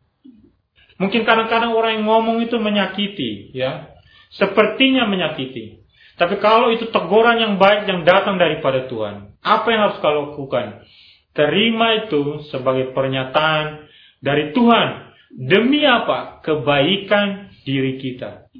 [1.00, 3.96] Mungkin kadang-kadang orang yang ngomong itu menyakiti, ya.
[4.36, 5.80] Sepertinya menyakiti.
[6.20, 10.84] Tapi kalau itu teguran yang baik yang datang daripada Tuhan, apa yang harus kau lakukan?
[11.32, 13.88] Terima itu sebagai pernyataan
[14.20, 15.16] dari Tuhan.
[15.32, 16.44] Demi apa?
[16.44, 18.50] Kebaikan diri kita.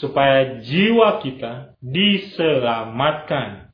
[0.00, 3.68] Supaya jiwa kita diselamatkan.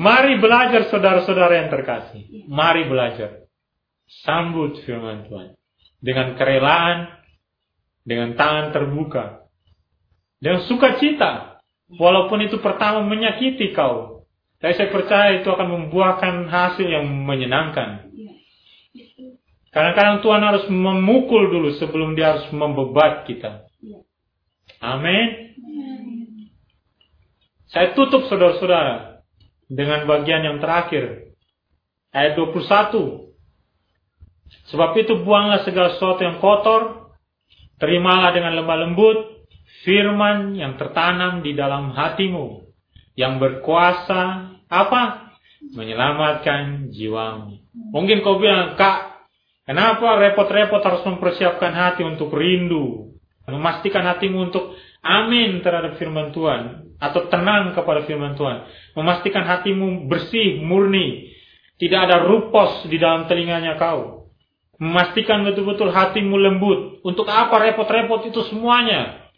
[0.00, 2.48] Mari belajar saudara-saudara yang terkasih.
[2.48, 3.41] Mari belajar.
[4.20, 5.56] Sambut firman Tuhan.
[6.04, 7.08] Dengan kerelaan,
[8.04, 9.48] dengan tangan terbuka.
[10.42, 11.52] Dengan sukacita
[11.92, 14.24] Walaupun itu pertama menyakiti kau.
[14.62, 18.08] Tapi saya percaya itu akan membuahkan hasil yang menyenangkan.
[19.72, 23.66] Kadang-kadang Tuhan harus memukul dulu sebelum dia harus membebat kita.
[24.78, 25.56] Amin.
[27.72, 29.24] Saya tutup saudara-saudara
[29.66, 31.34] dengan bagian yang terakhir.
[32.12, 33.31] Ayat 21.
[34.70, 37.02] Sebab itu buanglah segala sesuatu yang kotor
[37.82, 39.42] Terimalah dengan lemah lembut
[39.82, 42.62] firman yang tertanam di dalam hatimu
[43.18, 45.34] yang berkuasa apa?
[45.74, 47.58] Menyelamatkan jiwamu.
[47.90, 49.26] Mungkin kau bilang, "Kak,
[49.66, 53.18] kenapa repot-repot harus mempersiapkan hati untuk rindu?
[53.50, 58.62] Memastikan hatimu untuk amin terhadap firman Tuhan atau tenang kepada firman Tuhan.
[58.94, 61.34] Memastikan hatimu bersih, murni,
[61.82, 64.21] tidak ada rupos di dalam telinganya kau.
[64.82, 66.98] Memastikan betul-betul hatimu lembut.
[67.06, 69.30] Untuk apa repot-repot itu semuanya?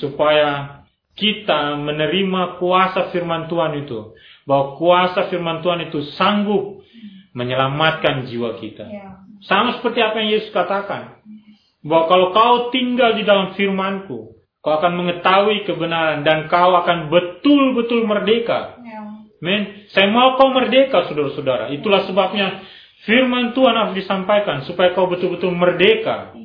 [0.00, 0.80] Supaya
[1.12, 4.16] kita menerima kuasa firman Tuhan itu.
[4.48, 6.80] Bahwa kuasa firman Tuhan itu sanggup
[7.36, 8.88] menyelamatkan jiwa kita.
[8.88, 9.20] Ya.
[9.44, 11.20] Sama seperti apa yang Yesus katakan.
[11.84, 14.32] Bahwa kalau kau tinggal di dalam firmanku,
[14.64, 18.80] kau akan mengetahui kebenaran dan kau akan betul-betul merdeka.
[18.80, 19.28] Ya.
[19.44, 21.68] Men, saya mau kau merdeka, saudara-saudara.
[21.76, 22.64] Itulah sebabnya
[23.08, 26.36] firman Tuhan harus disampaikan supaya kau betul-betul merdeka.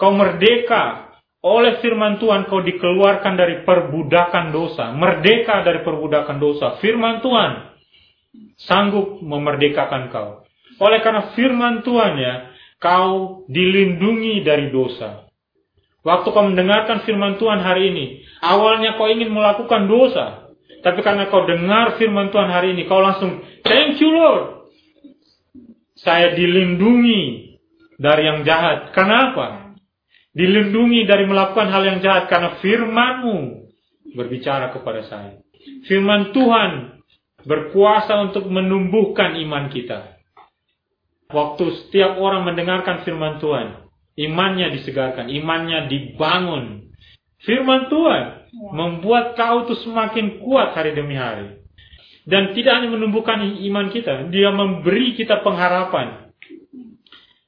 [0.00, 1.12] Kau merdeka
[1.44, 6.80] oleh firman Tuhan kau dikeluarkan dari perbudakan dosa, merdeka dari perbudakan dosa.
[6.80, 7.76] Firman Tuhan
[8.64, 10.48] sanggup memerdekakan kau.
[10.80, 12.34] Oleh karena firman Tuhan ya,
[12.80, 15.28] kau dilindungi dari dosa.
[16.02, 18.04] Waktu kau mendengarkan firman Tuhan hari ini,
[18.42, 20.50] awalnya kau ingin melakukan dosa,
[20.82, 24.61] tapi karena kau dengar firman Tuhan hari ini, kau langsung, thank you Lord.
[26.02, 27.54] Saya dilindungi
[27.98, 28.90] dari yang jahat.
[28.90, 29.78] Kenapa?
[30.34, 33.70] Dilindungi dari melakukan hal yang jahat karena firmanmu
[34.18, 35.38] berbicara kepada saya.
[35.86, 37.00] Firman Tuhan
[37.46, 40.18] berkuasa untuk menumbuhkan iman kita.
[41.32, 43.88] Waktu setiap orang mendengarkan firman Tuhan,
[44.18, 46.92] imannya disegarkan, imannya dibangun.
[47.42, 48.68] Firman Tuhan Ya.
[48.76, 51.61] membuat kau itu semakin kuat hari demi hari.
[52.22, 56.30] Dan tidak hanya menumbuhkan iman kita, dia memberi kita pengharapan.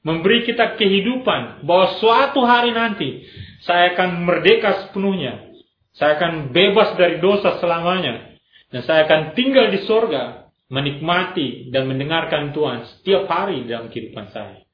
[0.05, 3.25] Memberi kita kehidupan bahwa suatu hari nanti
[3.63, 5.49] saya akan merdeka sepenuhnya.
[5.95, 8.35] Saya akan bebas dari dosa selamanya.
[8.69, 14.65] Dan saya akan tinggal di sorga, menikmati dan mendengarkan Tuhan setiap hari dalam kehidupan saya.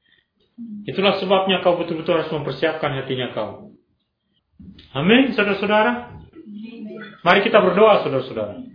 [0.84, 3.72] Itulah sebabnya kau betul-betul harus mempersiapkan hatinya kau.
[4.92, 6.18] Amin, saudara-saudara.
[7.22, 8.71] Mari kita berdoa, saudara-saudara.